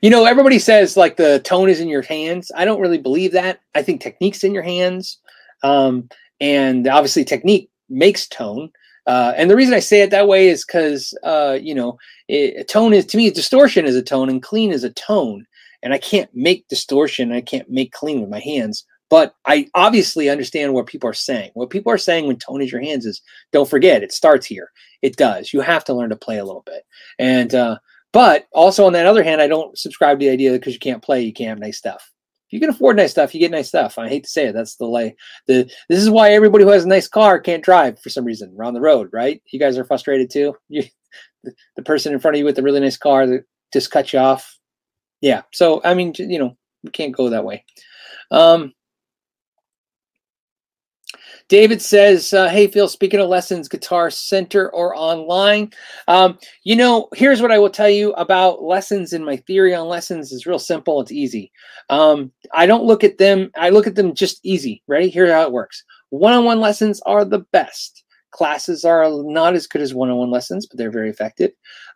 [0.00, 2.50] you know, everybody says like the tone is in your hands.
[2.56, 3.60] I don't really believe that.
[3.74, 5.18] I think technique's in your hands.
[5.62, 6.08] Um,
[6.40, 8.70] and obviously technique makes tone.
[9.06, 11.98] Uh, and the reason I say it that way is because, uh, you know,
[12.28, 15.46] it, tone is to me, distortion is a tone and clean is a tone.
[15.82, 17.32] And I can't make distortion.
[17.32, 18.84] I can't make clean with my hands.
[19.08, 21.50] But I obviously understand what people are saying.
[21.54, 24.70] What people are saying when tone is your hands is don't forget, it starts here.
[25.02, 25.52] It does.
[25.52, 26.84] You have to learn to play a little bit.
[27.18, 27.78] And, uh,
[28.12, 30.80] but also on that other hand, I don't subscribe to the idea that because you
[30.80, 32.10] can't play, you can't have nice stuff
[32.48, 33.98] If you can afford nice stuff, you get nice stuff.
[33.98, 35.16] I hate to say it, that's the lay.
[35.46, 38.54] The this is why everybody who has a nice car can't drive for some reason
[38.58, 39.42] around the road, right?
[39.52, 40.54] You guys are frustrated too.
[40.68, 40.84] You,
[41.76, 44.18] the, person in front of you with the really nice car that just cut you
[44.18, 44.58] off.
[45.22, 45.42] Yeah.
[45.52, 47.64] So I mean, you know, you can't go that way.
[48.30, 48.74] Um,
[51.50, 55.72] David says, uh, "Hey Phil, speaking of lessons, Guitar Center or online,
[56.06, 59.12] um, you know, here's what I will tell you about lessons.
[59.12, 61.00] And my theory on lessons is real simple.
[61.00, 61.50] It's easy.
[61.90, 63.50] Um, I don't look at them.
[63.56, 64.80] I look at them just easy.
[64.86, 65.10] Ready?
[65.10, 65.82] Here's how it works.
[66.10, 68.04] One-on-one lessons are the best.
[68.30, 71.50] Classes are not as good as one-on-one lessons, but they're very effective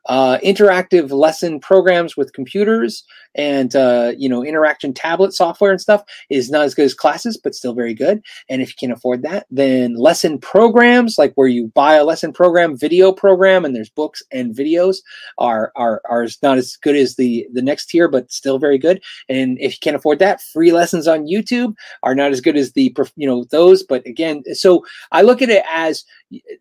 [0.06, 3.04] uh, interactive lesson programs with computers
[3.36, 7.36] and uh, you know interaction tablet software and stuff is not as good as classes
[7.36, 8.22] but still very good.
[8.48, 12.32] And if you can afford that then lesson programs like where you buy a lesson
[12.32, 14.98] program video program and there's books and videos
[15.38, 19.02] are are are not as good as the the next tier but still very good.
[19.28, 22.72] And if you can't afford that free lessons on youtube are not as good as
[22.72, 23.82] the you know those.
[23.82, 26.04] But again so i look at it as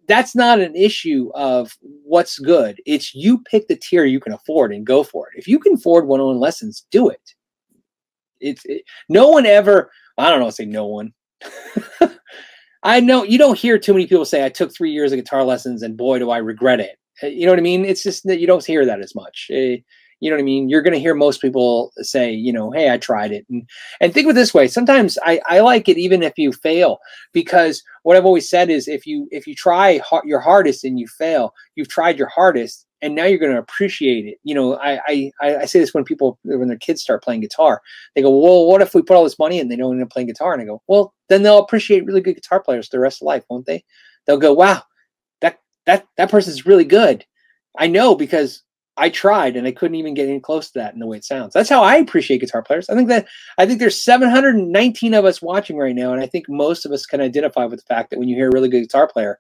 [0.08, 2.82] that's not an issue of what's good.
[2.86, 5.40] It's you pick the tier you can afford and go for it.
[5.40, 7.34] If you can afford one-on-one lessons, do it.
[8.40, 9.92] It's it, no one ever.
[10.18, 10.50] I don't know.
[10.50, 11.14] Say no one.
[12.84, 15.44] I know you don't hear too many people say I took three years of guitar
[15.44, 16.98] lessons and boy do I regret it.
[17.22, 17.86] Uh, you know what I mean?
[17.86, 19.50] It's just that you don't hear that as much.
[19.52, 19.78] Uh,
[20.20, 20.70] you know what I mean?
[20.70, 23.46] You're going to hear most people say, you know, hey, I tried it.
[23.50, 23.68] And,
[24.00, 24.70] and think of it this way.
[24.70, 27.00] Sometimes I, I like it even if you fail,
[27.34, 31.08] because what I've always said is if you if you try your hardest and you
[31.08, 34.40] fail, you've tried your hardest and now you're going to appreciate it.
[34.44, 37.82] You know, I, I I say this when people when their kids start playing guitar,
[38.16, 40.10] they go, "Well, what if we put all this money and they don't end up
[40.10, 43.22] playing guitar?" And I go, "Well, then they'll appreciate really good guitar players the rest
[43.22, 43.84] of life, won't they?
[44.26, 44.84] They'll go, "Wow,
[45.42, 47.26] that that that person's really good."
[47.78, 48.64] I know because
[48.96, 51.26] I tried and I couldn't even get any close to that in the way it
[51.26, 51.54] sounds.
[51.54, 52.90] That's how I appreciate guitar players.
[52.90, 53.28] I think that
[53.58, 57.06] I think there's 719 of us watching right now, and I think most of us
[57.06, 59.40] can identify with the fact that when you hear a really good guitar player,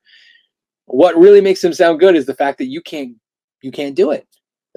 [0.85, 3.15] what really makes them sound good is the fact that you can't
[3.63, 4.27] you can't do it.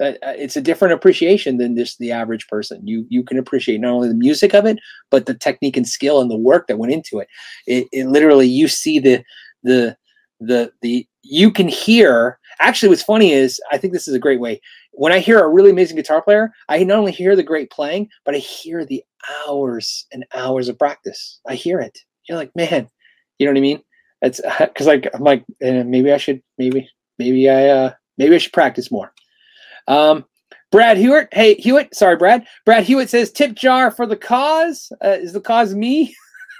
[0.01, 2.85] Uh, it's a different appreciation than just the average person.
[2.87, 4.79] You you can appreciate not only the music of it,
[5.09, 7.27] but the technique and skill and the work that went into it.
[7.65, 9.23] It, it literally you see the
[9.63, 9.97] the
[10.39, 14.39] the the you can hear actually what's funny is i think this is a great
[14.39, 14.61] way
[14.91, 18.07] when i hear a really amazing guitar player i not only hear the great playing
[18.23, 19.03] but i hear the
[19.47, 22.87] hours and hours of practice i hear it you're like man
[23.39, 23.81] you know what i mean
[24.21, 28.53] it's because like i'm like maybe i should maybe maybe i uh maybe i should
[28.53, 29.13] practice more
[29.87, 30.25] um
[30.71, 31.29] Brad Hewitt.
[31.31, 31.95] Hey, Hewitt.
[31.95, 32.45] Sorry, Brad.
[32.65, 34.91] Brad Hewitt says tip jar for the cause.
[35.03, 36.13] Uh, is the cause me?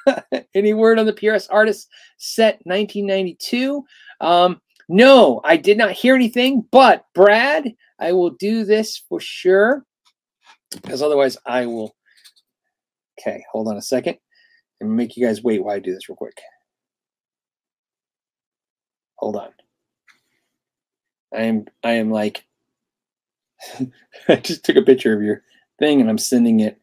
[0.55, 3.83] Any word on the PRS artist set 1992?
[4.21, 9.85] Um, no, I did not hear anything, but Brad, I will do this for sure
[10.71, 11.93] because otherwise I will.
[13.19, 14.17] Okay, hold on a second
[14.79, 16.39] and make you guys wait while I do this real quick.
[19.15, 19.49] Hold on.
[21.33, 22.45] I am I am like
[24.29, 25.43] I just took a picture of your
[25.79, 26.79] thing and I'm sending it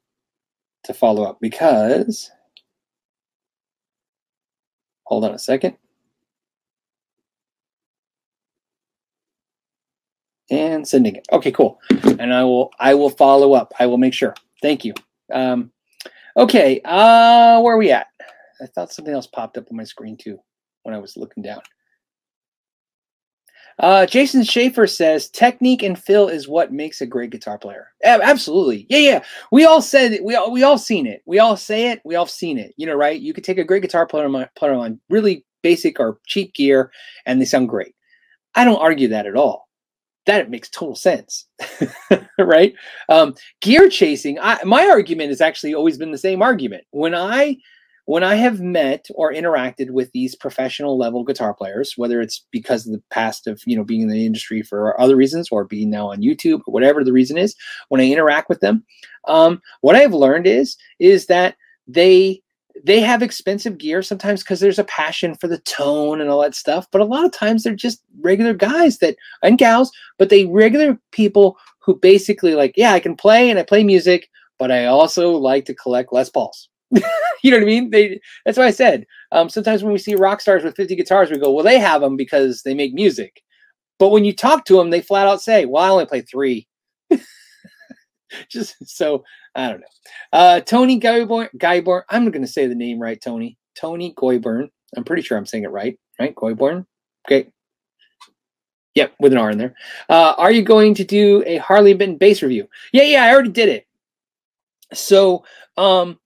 [0.84, 2.30] to follow up because
[5.04, 5.76] hold on a second.
[10.50, 11.26] and sending it.
[11.32, 11.80] Okay, cool.
[12.18, 13.72] And I will I will follow up.
[13.78, 14.34] I will make sure.
[14.62, 14.94] Thank you.
[15.32, 15.72] Um,
[16.36, 18.08] okay, uh, where are we at?
[18.60, 20.38] I thought something else popped up on my screen too
[20.82, 21.60] when I was looking down.
[23.78, 27.88] Uh, Jason Schaefer says technique and feel is what makes a great guitar player.
[28.04, 28.86] Absolutely.
[28.88, 29.24] Yeah, yeah.
[29.50, 30.24] We all said it.
[30.24, 31.22] We all we all seen it.
[31.26, 32.00] We all say it.
[32.04, 32.74] We all seen it.
[32.76, 33.20] You know, right?
[33.20, 36.92] You could take a great guitar player on, player on really basic or cheap gear,
[37.26, 37.94] and they sound great.
[38.54, 39.64] I don't argue that at all
[40.26, 41.46] that makes total sense
[42.38, 42.74] right
[43.08, 47.56] um, gear chasing I, my argument has actually always been the same argument when i
[48.06, 52.86] when i have met or interacted with these professional level guitar players whether it's because
[52.86, 55.90] of the past of you know being in the industry for other reasons or being
[55.90, 57.54] now on youtube or whatever the reason is
[57.88, 58.84] when i interact with them
[59.26, 62.40] um, what i've learned is is that they
[62.82, 66.54] they have expensive gear sometimes because there's a passion for the tone and all that
[66.54, 66.88] stuff.
[66.90, 70.98] But a lot of times they're just regular guys that and gals, but they regular
[71.12, 74.28] people who basically like, yeah, I can play and I play music,
[74.58, 76.68] but I also like to collect Les Pauls.
[77.44, 77.90] you know what I mean?
[77.90, 81.30] They that's why I said um, sometimes when we see rock stars with 50 guitars,
[81.30, 83.42] we go, well, they have them because they make music.
[83.98, 86.66] But when you talk to them, they flat out say, well, I only play three.
[88.48, 89.24] just so
[89.54, 89.86] I don't know.
[90.32, 92.02] Uh, Tony Guyborn, Guyborn.
[92.08, 93.58] I'm going to say the name right, Tony.
[93.76, 94.68] Tony Goyburn.
[94.96, 96.34] I'm pretty sure I'm saying it right, right?
[96.34, 96.86] Goyborn.
[97.26, 97.50] Okay.
[98.94, 99.74] Yep, with an R in there.
[100.08, 102.68] Uh, are you going to do a Harley Benton bass review?
[102.92, 103.86] Yeah, yeah, I already did it.
[104.92, 105.44] So,
[105.76, 106.18] um,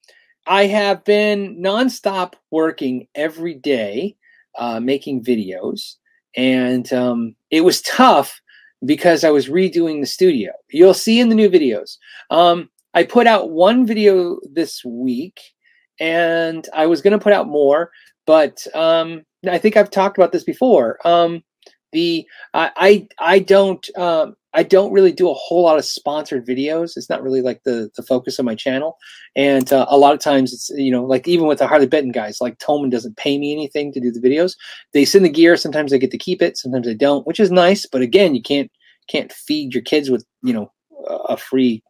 [0.49, 4.17] I have been nonstop working every day,
[4.59, 5.97] uh, making videos,
[6.37, 8.41] and um, it was tough
[8.87, 10.53] because I was redoing the studio.
[10.71, 11.99] You'll see in the new videos.
[12.31, 15.39] Um, I put out one video this week
[16.01, 17.91] and I was going to put out more,
[18.25, 20.99] but um, I think I've talked about this before.
[21.07, 21.43] Um,
[21.93, 26.47] the I I, I don't um, I don't really do a whole lot of sponsored
[26.47, 26.97] videos.
[26.97, 28.97] It's not really like the the focus of my channel,
[29.37, 32.13] and uh, a lot of times it's you know like even with the Harley Benton
[32.13, 34.55] guys, like Thomann doesn't pay me anything to do the videos.
[34.93, 35.57] They send the gear.
[35.57, 36.57] Sometimes I get to keep it.
[36.57, 37.87] Sometimes I don't, which is nice.
[37.87, 38.71] But again, you can't
[39.09, 40.73] can't feed your kids with you know
[41.09, 41.83] a free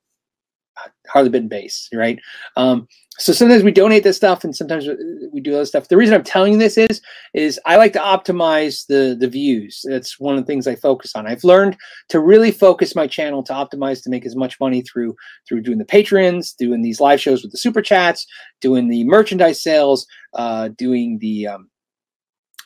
[1.14, 2.18] Benton bass, right?
[2.56, 2.86] Um,
[3.18, 4.86] so sometimes we donate this stuff, and sometimes
[5.32, 5.88] we do other stuff.
[5.88, 7.00] The reason I'm telling you this is,
[7.34, 9.84] is I like to optimize the the views.
[9.88, 11.26] That's one of the things I focus on.
[11.26, 11.76] I've learned
[12.10, 15.16] to really focus my channel to optimize to make as much money through
[15.48, 18.24] through doing the patrons, doing these live shows with the super chats,
[18.60, 21.68] doing the merchandise sales, uh, doing the um,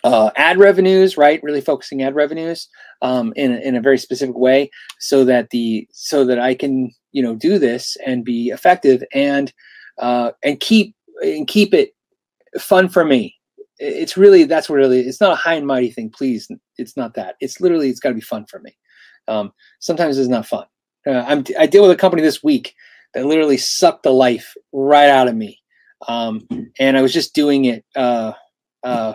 [0.04, 1.42] uh, ad revenues, right?
[1.42, 2.68] Really focusing ad revenues
[3.02, 6.90] um, in a, in a very specific way, so that the so that I can
[7.12, 9.52] you know do this and be effective and
[9.98, 11.94] uh, and keep and keep it
[12.58, 13.36] fun for me.
[13.78, 16.10] It's really that's what really it's not a high and mighty thing.
[16.10, 16.48] Please,
[16.78, 17.36] it's not that.
[17.40, 18.76] It's literally it's got to be fun for me.
[19.28, 20.66] Um, sometimes it's not fun.
[21.06, 22.74] Uh, I'm I deal with a company this week
[23.14, 25.60] that literally sucked the life right out of me,
[26.08, 26.46] um,
[26.78, 27.84] and I was just doing it.
[27.94, 28.32] Uh,
[28.82, 29.14] uh,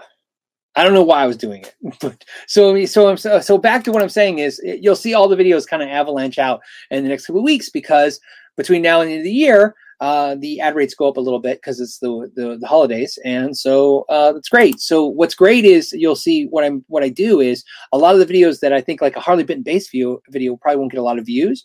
[0.77, 3.83] I don't know why I was doing it, but so so I'm so, so back
[3.83, 6.61] to what I'm saying is you'll see all the videos kind of avalanche out
[6.91, 8.19] in the next couple of weeks because
[8.55, 11.21] between now and the end of the year, uh, the ad rates go up a
[11.21, 14.79] little bit because it's the, the, the holidays, and so uh, that's great.
[14.79, 18.19] So what's great is you'll see what I'm what I do is a lot of
[18.19, 20.99] the videos that I think like a Harley Benton bass view video probably won't get
[21.01, 21.63] a lot of views.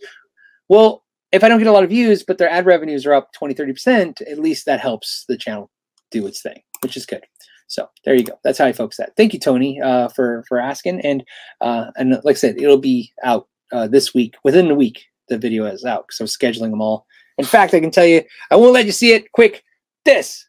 [0.71, 3.33] Well, if I don't get a lot of views, but their ad revenues are up
[3.35, 5.71] 20, 30%, at least that helps the channel
[6.11, 7.25] do its thing, which is good.
[7.73, 8.39] So there you go.
[8.45, 9.17] That's how I focus that.
[9.17, 11.01] Thank you, Tony, uh, for for asking.
[11.01, 11.25] And
[11.63, 14.35] uh, and like I said, it'll be out uh, this week.
[14.45, 16.05] Within the week, the video is out.
[16.11, 17.07] So scheduling them all.
[17.39, 19.33] In fact, I can tell you, I won't let you see it.
[19.33, 19.65] Quick,
[20.05, 20.47] this.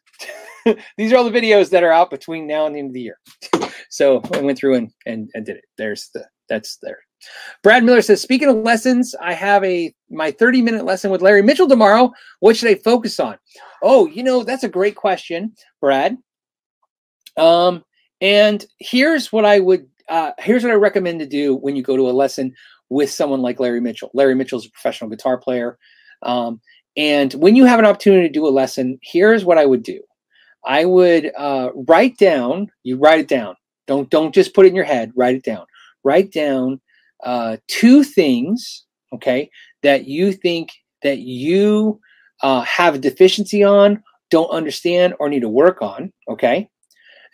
[0.98, 3.00] These are all the videos that are out between now and the end of the
[3.00, 3.18] year.
[3.88, 5.64] so I went through and, and and did it.
[5.78, 6.98] There's the that's there.
[7.62, 11.40] Brad Miller says, speaking of lessons, I have a my 30 minute lesson with Larry
[11.40, 12.12] Mitchell tomorrow.
[12.40, 13.38] What should I focus on?
[13.82, 16.18] Oh, you know, that's a great question, Brad.
[17.36, 17.84] Um,
[18.20, 21.96] and here's what I would uh, here's what I recommend to do when you go
[21.96, 22.54] to a lesson
[22.90, 24.10] with someone like Larry Mitchell.
[24.14, 25.78] Larry Mitchell is a professional guitar player.
[26.22, 26.60] Um,
[26.96, 30.00] and when you have an opportunity to do a lesson, here's what I would do.
[30.64, 32.70] I would uh, write down.
[32.82, 33.56] You write it down.
[33.86, 35.12] Don't don't just put it in your head.
[35.14, 35.66] Write it down.
[36.04, 36.80] Write down
[37.24, 38.84] uh, two things.
[39.12, 39.50] Okay,
[39.82, 40.70] that you think
[41.02, 42.00] that you
[42.42, 46.12] uh, have a deficiency on, don't understand, or need to work on.
[46.28, 46.68] Okay,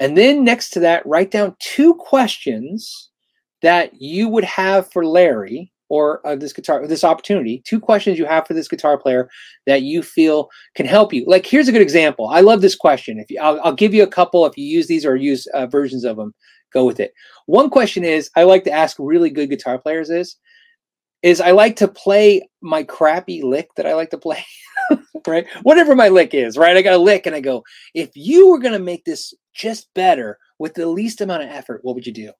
[0.00, 3.10] and then next to that, write down two questions
[3.62, 7.62] that you would have for Larry or uh, this guitar, this opportunity.
[7.66, 9.28] Two questions you have for this guitar player
[9.66, 11.24] that you feel can help you.
[11.26, 12.28] Like here's a good example.
[12.28, 13.18] I love this question.
[13.18, 14.46] If you, I'll, I'll give you a couple.
[14.46, 16.32] If you use these or use uh, versions of them,
[16.72, 17.12] go with it.
[17.46, 20.36] One question is I like to ask really good guitar players is
[21.22, 24.44] is I like to play my crappy lick that I like to play,
[25.26, 25.46] right?
[25.62, 26.76] Whatever my lick is, right?
[26.76, 27.62] I got a lick and I go,
[27.94, 31.80] if you were going to make this just better with the least amount of effort,
[31.84, 32.32] what would you do?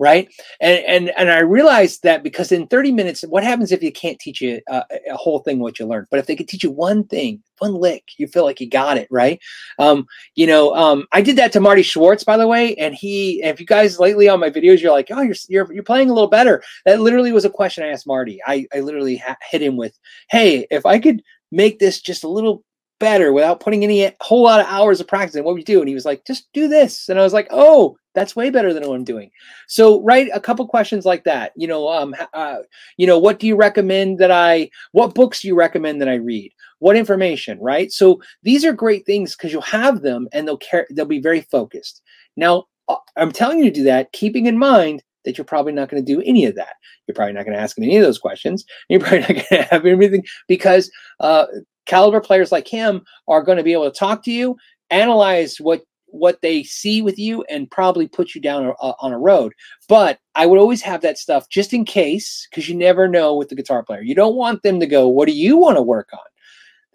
[0.00, 0.28] Right.
[0.60, 4.18] And and and I realized that because in 30 minutes, what happens if you can't
[4.20, 6.06] teach you a, a whole thing what you learned?
[6.10, 8.96] But if they could teach you one thing, one lick, you feel like you got
[8.96, 9.40] it, right?
[9.80, 13.42] Um, you know, um, I did that to Marty Schwartz, by the way, and he.
[13.42, 16.14] If you guys lately on my videos, you're like, oh, you're you're, you're playing a
[16.14, 16.62] little better.
[16.84, 18.40] That literally was a question I asked Marty.
[18.46, 19.98] I I literally ha- hit him with,
[20.30, 22.62] hey, if I could make this just a little
[22.98, 25.44] better without putting any whole lot of hours of practicing.
[25.44, 25.80] What would you do?
[25.80, 27.08] And he was like, just do this.
[27.08, 29.30] And I was like, oh, that's way better than what I'm doing.
[29.68, 31.52] So write a couple questions like that.
[31.56, 32.58] You know, um, uh,
[32.96, 34.70] you know, what do you recommend that I?
[34.92, 36.52] What books do you recommend that I read?
[36.80, 37.58] What information?
[37.60, 37.92] Right.
[37.92, 40.86] So these are great things because you'll have them and they'll care.
[40.90, 42.02] They'll be very focused.
[42.36, 45.90] Now, uh, I'm telling you to do that, keeping in mind that you're probably not
[45.90, 46.76] going to do any of that.
[47.06, 48.64] You're probably not going to ask any of those questions.
[48.88, 51.44] You're probably not going to have everything because uh,
[51.84, 54.56] caliber players like him are going to be able to talk to you,
[54.90, 59.12] analyze what what they see with you, and probably put you down a, a, on
[59.12, 59.52] a road.
[59.90, 63.50] But I would always have that stuff just in case, because you never know with
[63.50, 64.00] the guitar player.
[64.00, 66.20] You don't want them to go, "What do you want to work on?"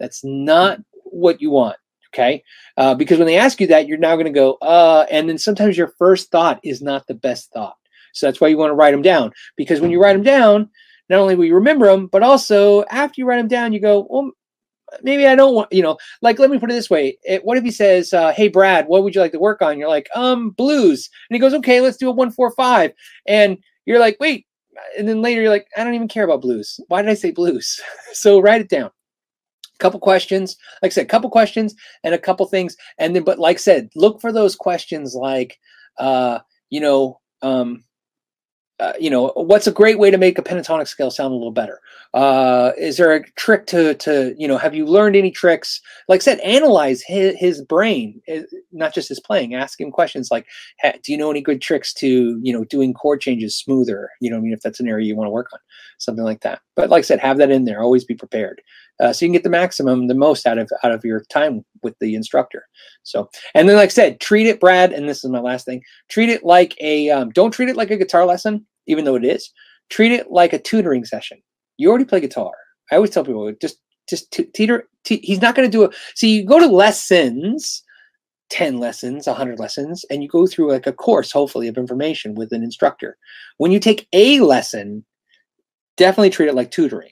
[0.00, 1.76] That's not what you want.
[2.12, 2.42] Okay,
[2.76, 5.38] uh, because when they ask you that, you're now going to go, uh, and then
[5.38, 7.76] sometimes your first thought is not the best thought.
[8.14, 9.32] So that's why you want to write them down.
[9.56, 10.70] Because when you write them down,
[11.08, 14.06] not only will you remember them, but also after you write them down, you go,
[14.08, 14.30] well,
[15.02, 17.18] maybe I don't want, you know, like, let me put it this way.
[17.24, 19.78] It, what if he says, uh, Hey, Brad, what would you like to work on?
[19.78, 21.10] You're like, um, blues.
[21.28, 22.92] And he goes, okay, let's do a one, four, five.
[23.26, 24.46] And you're like, wait.
[24.98, 26.80] And then later you're like, I don't even care about blues.
[26.88, 27.80] Why did I say blues?
[28.12, 28.90] so write it down.
[29.78, 33.38] couple questions like i said a couple questions and a couple things and then but
[33.38, 35.58] like I said look for those questions like
[35.98, 36.38] uh
[36.70, 37.84] you know um
[38.80, 41.52] uh, you know, what's a great way to make a pentatonic scale sound a little
[41.52, 41.80] better?
[42.12, 45.80] Uh, is there a trick to, to, you know, have you learned any tricks?
[46.08, 49.54] Like I said, analyze his, his brain, eh, not just his playing.
[49.54, 50.46] Ask him questions like,
[50.82, 54.10] do you know any good tricks to, you know, doing chord changes smoother?
[54.20, 55.60] You know, I mean, if that's an area you want to work on,
[55.98, 56.60] something like that.
[56.74, 57.80] But like I said, have that in there.
[57.80, 58.60] Always be prepared,
[59.00, 61.64] uh, so you can get the maximum, the most out of out of your time
[61.82, 62.66] with the instructor.
[63.02, 64.92] So, and then like I said, treat it, Brad.
[64.92, 65.82] And this is my last thing.
[66.08, 67.10] Treat it like a.
[67.10, 69.50] Um, don't treat it like a guitar lesson even though it is.
[69.90, 71.38] Treat it like a tutoring session.
[71.76, 72.52] You already play guitar.
[72.90, 73.78] I always tell people just
[74.08, 74.88] just t- teeter.
[75.04, 75.90] T- he's not going to do a.
[76.14, 77.82] See, you go to lessons,
[78.50, 82.52] ten lessons, hundred lessons, and you go through like a course, hopefully, of information with
[82.52, 83.16] an instructor.
[83.58, 85.04] When you take a lesson,
[85.96, 87.10] definitely treat it like tutoring.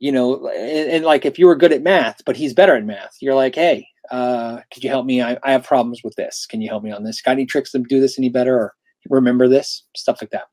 [0.00, 2.84] You know, and, and like if you were good at math, but he's better at
[2.84, 5.22] math, you're like, hey, uh, could you help me?
[5.22, 6.46] I, I have problems with this.
[6.46, 7.22] Can you help me on this?
[7.22, 8.74] Got any tricks to do this any better or
[9.08, 9.84] remember this?
[9.94, 10.48] Stuff like that.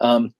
[0.00, 0.34] Um,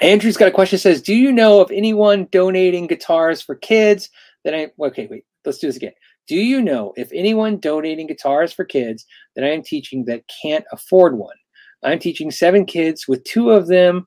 [0.00, 0.78] Andrew's got a question.
[0.78, 4.10] Says, "Do you know of anyone donating guitars for kids
[4.44, 5.24] that I?" Okay, wait.
[5.44, 5.92] Let's do this again.
[6.26, 10.64] Do you know if anyone donating guitars for kids that I am teaching that can't
[10.72, 11.36] afford one?
[11.82, 14.06] I'm teaching seven kids with two of them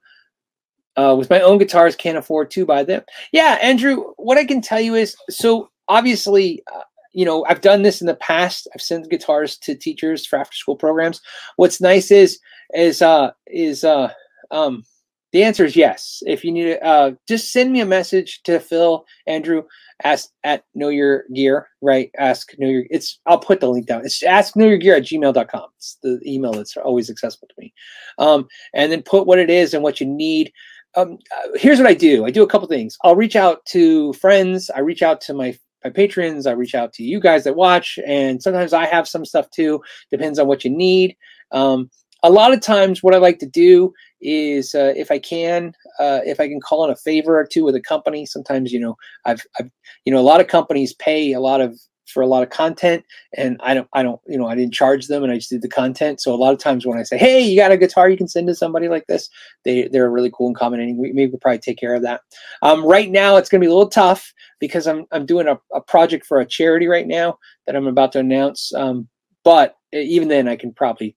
[0.99, 3.03] uh, with my own guitars can't afford to buy them.
[3.31, 4.13] Yeah, Andrew.
[4.17, 6.63] What I can tell you is so obviously.
[6.73, 6.81] Uh,
[7.11, 8.67] you know, I've done this in the past.
[8.73, 11.21] I've sent guitars to teachers for after school programs.
[11.55, 12.39] What's nice is
[12.75, 14.13] is uh is uh
[14.51, 14.83] um,
[15.31, 16.23] the answer is yes.
[16.25, 19.63] If you need uh, just send me a message to Phil Andrew.
[20.03, 22.09] Ask at know your gear, right?
[22.17, 22.85] Ask know your.
[22.89, 23.19] It's.
[23.25, 24.05] I'll put the link down.
[24.05, 25.65] It's ask know your gear at gmail.com.
[25.77, 27.73] It's the email that's always accessible to me.
[28.17, 30.51] Um, and then put what it is and what you need.
[30.95, 32.25] Um, uh, here's what I do.
[32.25, 32.97] I do a couple things.
[33.03, 34.69] I'll reach out to friends.
[34.69, 36.45] I reach out to my my patrons.
[36.45, 39.81] I reach out to you guys that watch, and sometimes I have some stuff too.
[40.11, 41.15] Depends on what you need.
[41.51, 41.89] Um,
[42.23, 46.19] a lot of times, what I like to do is uh, if I can, uh,
[46.25, 48.25] if I can call in a favor or two with a company.
[48.25, 49.69] Sometimes, you know, I've, I've,
[50.03, 51.79] you know, a lot of companies pay a lot of
[52.09, 53.05] for a lot of content,
[53.35, 55.61] and I don't, I don't, you know, I didn't charge them, and I just did
[55.61, 56.21] the content.
[56.21, 58.27] So a lot of times when I say, "Hey, you got a guitar you can
[58.27, 59.29] send to somebody like this,"
[59.63, 60.97] they they're really cool and commenting.
[60.97, 62.21] We maybe we'll probably take care of that.
[62.61, 65.59] Um, right now, it's going to be a little tough because I'm I'm doing a,
[65.73, 68.73] a project for a charity right now that I'm about to announce.
[68.73, 69.07] Um,
[69.43, 71.15] but even then, I can probably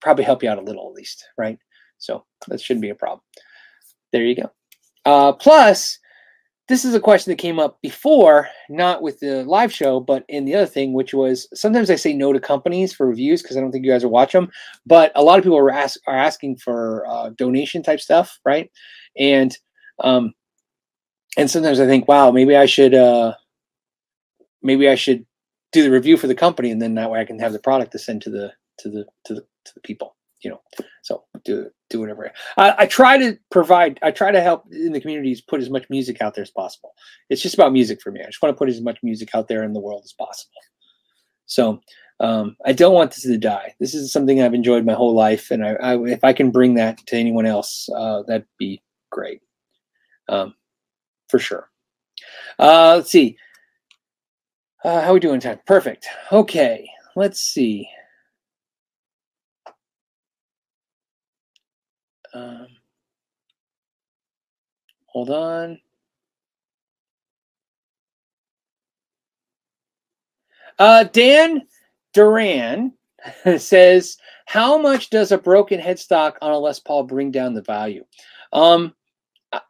[0.00, 1.58] probably help you out a little at least, right?
[1.98, 3.20] So that shouldn't be a problem.
[4.12, 4.50] There you go.
[5.04, 5.98] Uh, plus,
[6.70, 10.44] this is a question that came up before, not with the live show, but in
[10.44, 13.60] the other thing, which was sometimes I say no to companies for reviews because I
[13.60, 14.48] don't think you guys will watch them.
[14.86, 18.70] But a lot of people are, ask, are asking for uh, donation type stuff, right?
[19.18, 19.52] And
[20.04, 20.32] um,
[21.36, 23.34] and sometimes I think, wow, maybe I should uh,
[24.62, 25.26] maybe I should
[25.72, 27.90] do the review for the company, and then that way I can have the product
[27.92, 30.60] to send to the to the to the to the people you know
[31.02, 32.30] so do do whatever.
[32.56, 35.90] I, I, try to provide i try to help in the communities put as much
[35.90, 36.92] music out there as possible.
[37.28, 38.20] It's just about music for me.
[38.22, 40.52] I just want to put as much music out there in the world as possible.
[41.46, 41.80] So
[42.20, 43.74] um, i don't want this to die.
[43.80, 46.74] This is something i've enjoyed my whole life and I, I if i can bring
[46.74, 49.40] that to anyone else uh, that'd be great.
[50.28, 50.54] Um,
[51.28, 51.68] for sure.
[52.58, 53.36] Uh, let's see.
[54.84, 56.06] Uh, how we doing time perfect.
[56.32, 57.88] Okay let's see
[62.32, 62.66] Um,
[65.06, 65.78] hold on.
[70.78, 71.62] Uh, Dan
[72.14, 72.94] Duran
[73.58, 74.16] says,
[74.46, 78.04] "How much does a broken headstock on a Les Paul bring down the value?"
[78.52, 78.94] Um,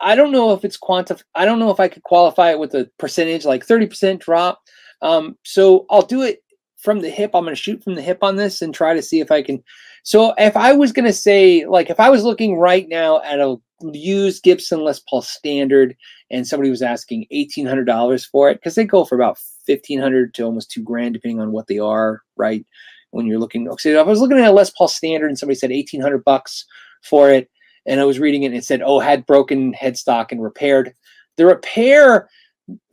[0.00, 1.22] I don't know if it's quantif.
[1.34, 4.60] I don't know if I could qualify it with a percentage, like thirty percent drop.
[5.02, 6.42] Um, so I'll do it
[6.76, 7.32] from the hip.
[7.34, 9.42] I'm going to shoot from the hip on this and try to see if I
[9.42, 9.62] can
[10.02, 13.40] so if I was going to say, like, if I was looking right now at
[13.40, 13.56] a
[13.92, 15.96] used Gibson Les Paul Standard
[16.30, 20.70] and somebody was asking $1,800 for it, because they go for about 1500 to almost
[20.70, 22.64] two grand, depending on what they are, right?
[23.10, 25.58] When you're looking, so if I was looking at a Les Paul Standard and somebody
[25.58, 26.64] said 1800 bucks
[27.02, 27.50] for it,
[27.86, 30.94] and I was reading it and it said, oh, had broken headstock and repaired.
[31.36, 32.28] The repair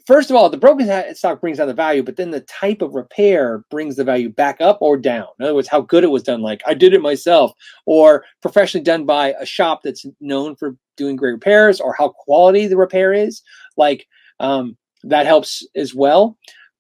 [0.08, 2.96] first of all, the broken stock brings down the value, but then the type of
[2.96, 5.28] repair brings the value back up or down.
[5.38, 7.52] In other words, how good it was done, like I did it myself,
[7.86, 12.68] or professionally done by a shop that's known for doing great repairs, or how quality
[12.68, 13.44] the repair is.
[13.76, 14.08] Like
[14.40, 16.38] um, that helps as well.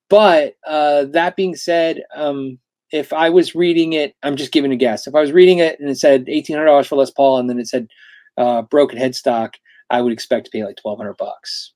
[0.09, 2.57] But uh, that being said, um,
[2.93, 5.05] if I was reading it, I'm just giving a guess.
[5.05, 7.67] If I was reading it and it said $1,800 for Les Paul, and then it
[7.67, 7.89] said
[8.37, 9.55] uh, broken headstock,
[9.89, 11.73] I would expect to pay like 1,200 bucks.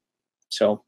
[0.47, 0.83] So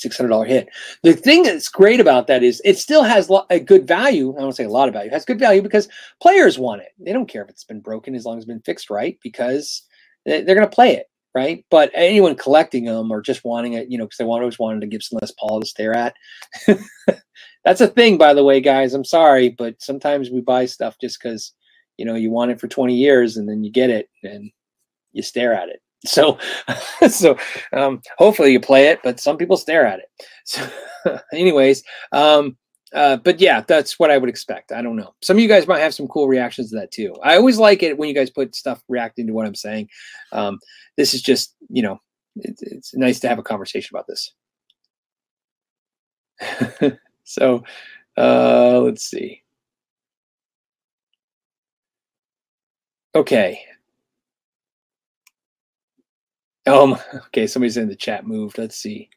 [0.00, 0.68] six hundred dollar hit.
[1.02, 4.34] The thing that's great about that is it still has a good value.
[4.36, 5.08] I don't say a lot of value.
[5.08, 5.88] It has good value because
[6.20, 6.88] players want it.
[6.98, 9.82] They don't care if it's been broken as long as it's been fixed right because
[10.24, 11.64] they're going to play it right.
[11.70, 14.82] But anyone collecting them or just wanting it, you know, because they want always wanted
[14.82, 16.14] a Gibson Les Paul to stare at.
[17.64, 18.94] that's a thing, by the way, guys.
[18.94, 21.52] I'm sorry, but sometimes we buy stuff just because
[21.96, 24.50] you know you want it for 20 years and then you get it and
[25.12, 26.38] you stare at it so
[27.08, 27.36] so
[27.72, 30.10] um, hopefully you play it but some people stare at it.
[30.44, 30.68] So
[31.32, 31.82] anyways
[32.12, 32.56] um,
[32.94, 34.72] uh, but yeah that's what i would expect.
[34.72, 35.14] I don't know.
[35.22, 37.14] Some of you guys might have some cool reactions to that too.
[37.22, 39.88] I always like it when you guys put stuff reacting to what i'm saying.
[40.32, 40.58] Um,
[40.96, 42.00] this is just you know
[42.36, 44.32] it, it's nice to have a conversation about this.
[47.28, 47.64] So
[48.16, 49.42] uh, let's see.
[53.14, 53.64] Okay
[56.66, 58.58] um, okay, somebody's in the chat moved.
[58.58, 59.10] Let's see.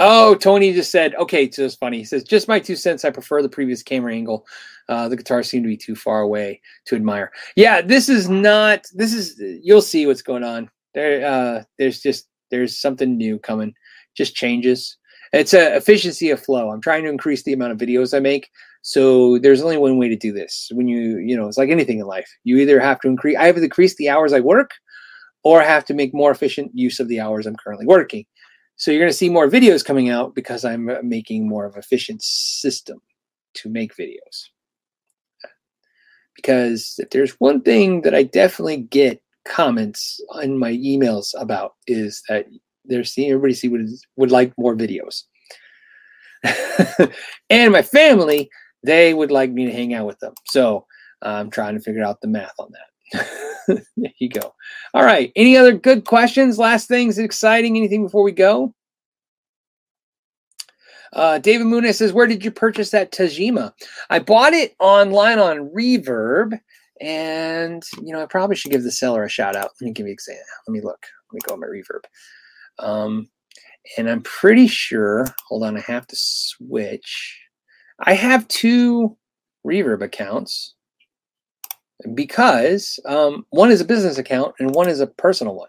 [0.00, 1.98] Oh, Tony just said, okay, so it's funny.
[1.98, 3.04] He says, just my two cents.
[3.04, 4.44] I prefer the previous camera angle.
[4.88, 7.30] Uh, the guitars seem to be too far away to admire.
[7.54, 10.68] Yeah, this is not, this is, you'll see what's going on.
[10.94, 13.72] There, uh, there's just, there's something new coming.
[14.16, 14.96] Just changes.
[15.32, 16.70] It's a efficiency of flow.
[16.70, 18.50] I'm trying to increase the amount of videos I make.
[18.86, 20.68] So there's only one way to do this.
[20.74, 22.30] When you, you know, it's like anything in life.
[22.44, 24.72] You either have to increase, I have to increase the hours I work,
[25.42, 28.26] or I have to make more efficient use of the hours I'm currently working.
[28.76, 31.78] So you're going to see more videos coming out because I'm uh, making more of
[31.78, 33.00] efficient system
[33.54, 34.50] to make videos.
[36.36, 42.22] Because if there's one thing that I definitely get comments in my emails about is
[42.28, 42.46] that
[42.84, 45.22] they're seeing everybody see would would like more videos.
[47.48, 48.50] and my family
[48.84, 50.34] they would like me to hang out with them.
[50.46, 50.86] So
[51.22, 53.26] I'm trying to figure out the math on that.
[53.96, 54.54] there you go.
[54.92, 55.32] All right.
[55.36, 56.58] Any other good questions?
[56.58, 57.76] Last things exciting?
[57.76, 58.74] Anything before we go?
[61.14, 63.72] Uh, David Muniz says, "Where did you purchase that Tagima?"
[64.10, 66.58] I bought it online on Reverb,
[67.00, 69.70] and you know I probably should give the seller a shout out.
[69.80, 70.44] Let me give you an example.
[70.66, 71.06] Let me look.
[71.32, 72.04] Let me go on my Reverb.
[72.80, 73.28] Um,
[73.96, 75.26] and I'm pretty sure.
[75.48, 77.43] Hold on, I have to switch.
[78.00, 79.16] I have two
[79.66, 80.74] Reverb accounts
[82.14, 85.68] because um, one is a business account and one is a personal one.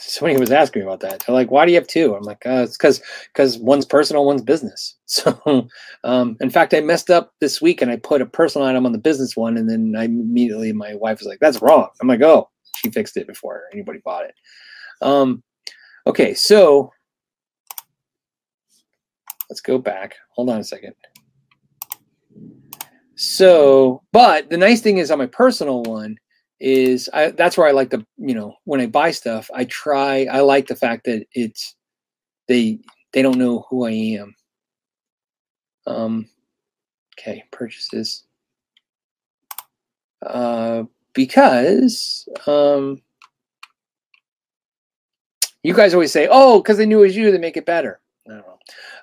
[0.00, 1.20] Somebody was asking me about that.
[1.20, 2.14] They're like, "Why do you have two?
[2.16, 3.00] I'm like, uh, "It's because
[3.32, 5.68] because one's personal, one's business." So,
[6.04, 8.92] um, in fact, I messed up this week and I put a personal item on
[8.92, 12.22] the business one, and then I immediately my wife was like, "That's wrong." I'm like,
[12.22, 14.34] "Oh, she fixed it before anybody bought it."
[15.02, 15.42] Um,
[16.06, 16.92] okay, so
[19.50, 20.14] Let's go back.
[20.30, 20.94] Hold on a second.
[23.16, 26.16] So, but the nice thing is on my personal one
[26.60, 30.26] is I, that's where I like to, you know, when I buy stuff, I try,
[30.30, 31.74] I like the fact that it's,
[32.46, 32.78] they,
[33.12, 34.34] they don't know who I am.
[35.86, 36.28] Um,
[37.18, 38.24] okay, purchases.
[40.24, 43.02] Uh, because, um,
[45.62, 47.99] you guys always say, oh, because they knew it was you, they make it better.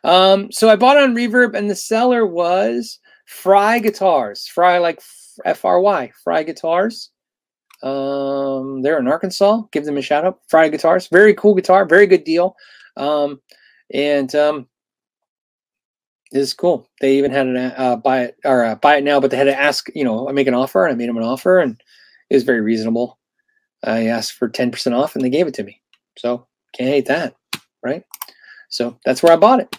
[0.04, 4.48] Um, so I bought on Reverb, and the seller was Fry Guitars.
[4.48, 5.02] Fry like
[5.46, 6.12] F R Y.
[6.24, 7.12] Fry Guitars.
[7.84, 9.62] Um, they're in Arkansas.
[9.72, 10.40] Give them a shout out.
[10.48, 11.08] Fry Guitars.
[11.08, 11.86] Very cool guitar.
[11.86, 12.56] Very good deal.
[12.96, 13.42] Um,
[13.94, 14.68] and um,
[16.32, 16.90] is cool.
[17.00, 19.46] They even had an uh, buy it or uh, buy it now, but they had
[19.46, 19.88] to ask.
[19.94, 21.82] You know, I make an offer, and I made them an offer, and
[22.30, 23.18] it was very reasonable.
[23.84, 25.82] I asked for ten percent off, and they gave it to me.
[26.18, 27.36] So can't hate that,
[27.84, 28.04] right?
[28.70, 29.76] So that's where I bought it.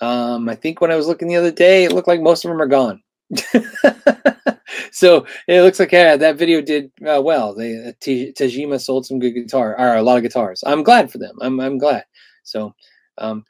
[0.00, 2.50] Um, I think when I was looking the other day, it looked like most of
[2.50, 3.02] them are gone.
[4.92, 7.54] so it looks like yeah, that video did uh, well.
[7.54, 10.64] They uh, T- Tagima sold some good guitar, or a lot of guitars.
[10.66, 11.36] I'm glad for them.
[11.40, 12.04] I'm I'm glad.
[12.42, 12.74] So
[13.18, 13.44] um,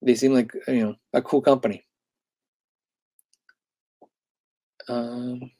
[0.00, 1.84] they seem like you know a cool company.
[4.88, 5.50] Um,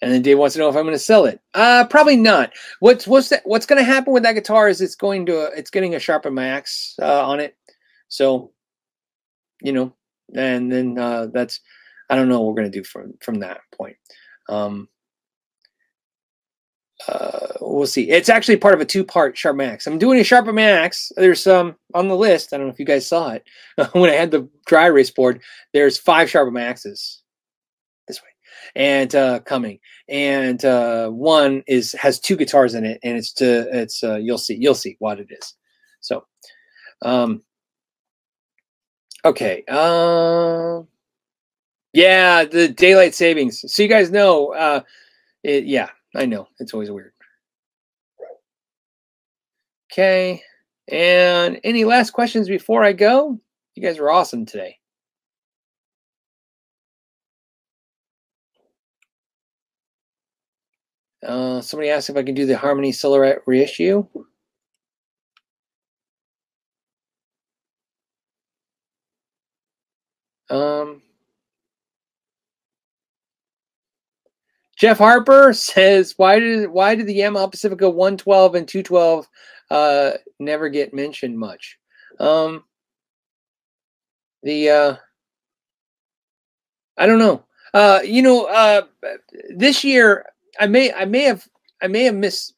[0.00, 1.40] and then Dave wants to know if I'm going to sell it.
[1.54, 2.52] Uh, probably not.
[2.80, 5.70] What's what's that, what's going to happen with that guitar is it's going to it's
[5.70, 7.56] getting a Sharp Max uh, on it.
[8.08, 8.52] So,
[9.60, 9.92] you know,
[10.34, 11.60] and then uh, that's
[12.08, 13.96] I don't know what we're going to do from from that point.
[14.48, 14.88] Um,
[17.06, 18.10] uh, we'll see.
[18.10, 19.86] It's actually part of a two-part Sharp Max.
[19.86, 21.12] I'm doing a Sharp Max.
[21.16, 22.52] There's some um, on the list.
[22.52, 23.44] I don't know if you guys saw it
[23.92, 25.40] when I had the dry erase board.
[25.72, 27.22] There's five Sharp Maxes
[28.74, 29.78] and uh, coming.
[30.08, 34.38] And uh, one is has two guitars in it, and it's to it's uh, you'll
[34.38, 35.54] see you'll see what it is.
[36.00, 36.24] So,
[37.02, 37.42] um,
[39.24, 40.86] okay, um,
[41.92, 43.64] yeah, the daylight savings.
[43.66, 44.80] So you guys know, uh,
[45.42, 47.12] it, yeah, I know it's always weird.
[49.92, 50.42] Okay.
[50.90, 53.38] And any last questions before I go?
[53.74, 54.78] You guys are awesome today.
[61.28, 64.02] Uh, somebody asked if I can do the Harmony Silhouette reissue.
[70.48, 71.02] Um,
[74.78, 79.28] Jeff Harper says, "Why did why did the Yamaha Pacifica 112 and 212
[79.70, 81.78] uh, never get mentioned much?"
[82.18, 82.64] Um,
[84.42, 84.96] the uh,
[86.96, 87.44] I don't know.
[87.74, 88.82] Uh, you know, uh,
[89.54, 90.24] this year
[90.58, 91.46] I may I may have
[91.82, 92.54] I may have missed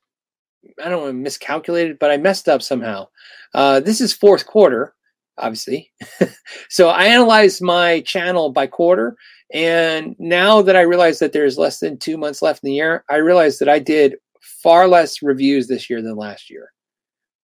[0.82, 3.08] I don't want to miscalculated, but I messed up somehow.
[3.54, 4.94] Uh, this is fourth quarter,
[5.38, 5.90] obviously.
[6.68, 9.16] so I analyzed my channel by quarter.
[9.52, 13.04] And now that I realize that there's less than two months left in the year,
[13.08, 16.70] I realize that I did far less reviews this year than last year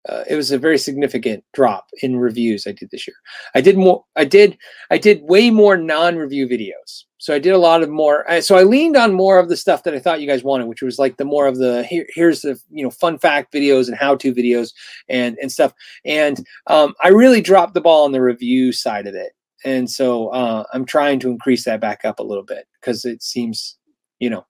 [0.09, 3.16] uh, it was a very significant drop in reviews I did this year.
[3.55, 4.05] I did more.
[4.15, 4.57] I did.
[4.91, 7.05] I did way more non-review videos.
[7.19, 8.24] So I did a lot of more.
[8.41, 10.83] So I leaned on more of the stuff that I thought you guys wanted, which
[10.83, 13.97] was like the more of the here, here's the you know fun fact videos and
[13.97, 14.73] how-to videos
[15.09, 15.73] and and stuff.
[16.05, 19.33] And um, I really dropped the ball on the review side of it.
[19.65, 23.23] And so uh, I'm trying to increase that back up a little bit because it
[23.23, 23.78] seems,
[24.20, 24.47] you know,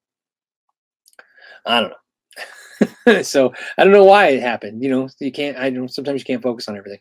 [1.64, 1.96] I don't know
[3.22, 4.82] so I don't know why it happened.
[4.82, 5.56] You know, you can't.
[5.56, 5.88] I don't.
[5.88, 7.00] Sometimes you can't focus on everything.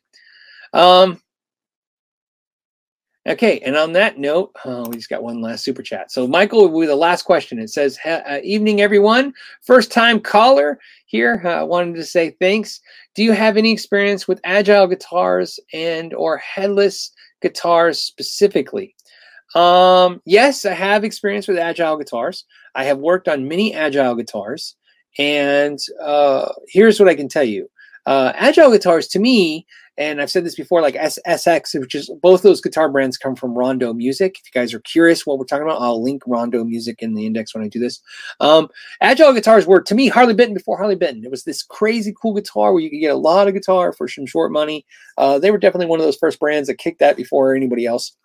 [0.73, 1.22] Um.
[3.27, 6.11] Okay, and on that note, oh, we just got one last super chat.
[6.11, 9.34] So Michael, with the last question, it says, uh, "Evening, everyone.
[9.64, 11.41] First time caller here.
[11.44, 12.82] I uh, wanted to say thanks.
[13.15, 17.11] Do you have any experience with agile guitars and or headless
[17.41, 18.95] guitars specifically?"
[19.56, 22.45] Um, yes, I have experience with agile guitars.
[22.76, 24.76] I have worked on many agile guitars.
[25.17, 27.69] And uh, here's what I can tell you
[28.05, 29.65] uh, Agile guitars, to me,
[29.97, 33.57] and I've said this before, like SX, which is both those guitar brands come from
[33.57, 34.37] Rondo Music.
[34.37, 37.25] If you guys are curious what we're talking about, I'll link Rondo Music in the
[37.25, 38.01] index when I do this.
[38.41, 38.67] Um,
[38.99, 41.23] Agile guitars were, to me, Harley Benton before Harley Benton.
[41.23, 44.07] It was this crazy cool guitar where you could get a lot of guitar for
[44.07, 44.85] some short money.
[45.17, 48.17] Uh, they were definitely one of those first brands that kicked that before anybody else.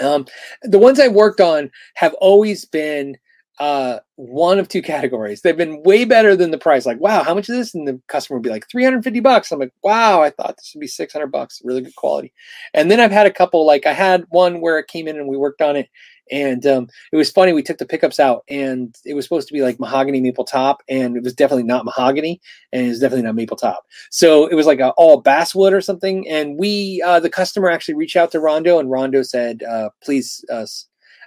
[0.00, 0.26] Um,
[0.62, 3.16] the ones I worked on have always been
[3.60, 5.40] uh, one of two categories.
[5.40, 6.86] They've been way better than the price.
[6.86, 7.74] Like, wow, how much is this?
[7.74, 9.50] And the customer would be like, 350 bucks.
[9.50, 11.60] I'm like, wow, I thought this would be 600 bucks.
[11.64, 12.32] Really good quality.
[12.74, 15.28] And then I've had a couple, like I had one where it came in and
[15.28, 15.88] we worked on it.
[16.30, 17.52] And um, it was funny.
[17.52, 20.82] We took the pickups out and it was supposed to be like mahogany maple top.
[20.88, 22.40] And it was definitely not mahogany
[22.72, 23.86] and it was definitely not maple top.
[24.10, 26.28] So it was like a, all basswood or something.
[26.28, 30.44] And we, uh, the customer actually reached out to Rondo and Rondo said, uh, please,
[30.52, 30.66] uh,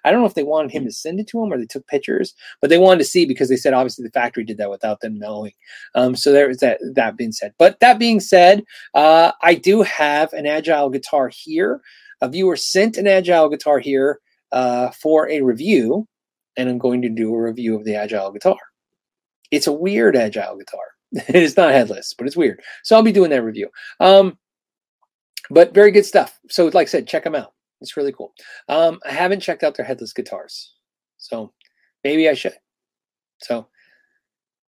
[0.04, 1.88] I don't know if they wanted him to send it to him or they took
[1.88, 5.02] pictures, but they wanted to see because they said obviously the factory did that without
[5.02, 5.54] them knowing.
[5.96, 6.80] Um, so there is that.
[6.94, 8.64] That being said, but that being said,
[8.94, 11.82] uh, I do have an agile guitar here.
[12.22, 14.20] A viewer sent an agile guitar here
[14.52, 16.08] uh, for a review,
[16.58, 18.58] and I'm going to do a review of the agile guitar.
[19.52, 20.84] It's a weird agile guitar.
[21.12, 22.62] it's not headless, but it's weird.
[22.84, 23.70] So I'll be doing that review.
[24.00, 24.38] Um,
[25.50, 26.40] but very good stuff.
[26.50, 27.54] So, like I said, check them out.
[27.82, 28.34] It's really cool.
[28.70, 30.76] Um, I haven't checked out their headless guitars,
[31.18, 31.52] so
[32.04, 32.56] maybe I should.
[33.40, 33.68] So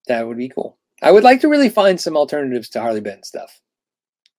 [0.07, 0.77] that would be cool.
[1.01, 3.59] I would like to really find some alternatives to Harley Benton stuff.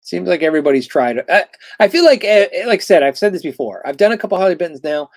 [0.01, 1.23] Seems like everybody's tried.
[1.31, 1.45] I,
[1.79, 3.87] I feel like, eh, eh, like I said, I've said this before.
[3.87, 5.11] I've done a couple Harley Bentons now.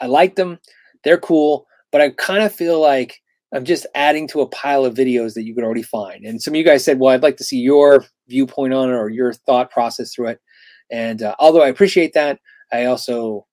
[0.00, 0.58] I like them.
[1.02, 3.20] They're cool, but I kind of feel like
[3.52, 6.24] I'm just adding to a pile of videos that you could already find.
[6.24, 8.94] And some of you guys said, well, I'd like to see your viewpoint on it
[8.94, 10.40] or your thought process through it.
[10.90, 12.38] And uh, although I appreciate that,
[12.72, 13.46] I also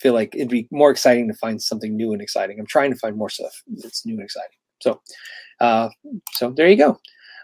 [0.00, 2.58] feel like it'd be more exciting to find something new and exciting.
[2.58, 4.58] I'm trying to find more stuff that's new and exciting.
[4.80, 5.00] So,
[5.60, 5.88] uh,
[6.32, 6.98] so there you go.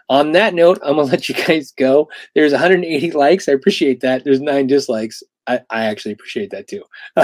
[0.09, 2.09] On that note, I'm gonna let you guys go.
[2.35, 3.47] There's 180 likes.
[3.47, 4.23] I appreciate that.
[4.23, 5.23] There's nine dislikes.
[5.47, 6.83] I, I actually appreciate that too.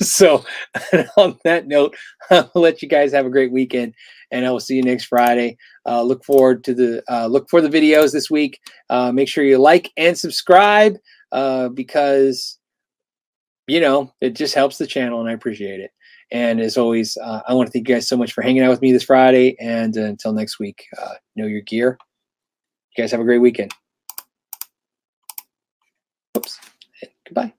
[0.00, 0.44] so,
[1.16, 1.96] on that note,
[2.30, 3.94] I'll let you guys have a great weekend,
[4.30, 5.56] and I will see you next Friday.
[5.86, 8.60] Uh, look forward to the uh, look for the videos this week.
[8.88, 10.96] Uh, make sure you like and subscribe
[11.32, 12.57] uh, because
[13.68, 15.92] you know, it just helps the channel and I appreciate it.
[16.30, 18.70] And as always, uh, I want to thank you guys so much for hanging out
[18.70, 19.56] with me this Friday.
[19.60, 21.98] And uh, until next week, uh, know your gear.
[22.96, 23.72] You guys have a great weekend.
[26.36, 26.58] Oops.
[27.26, 27.52] Goodbye.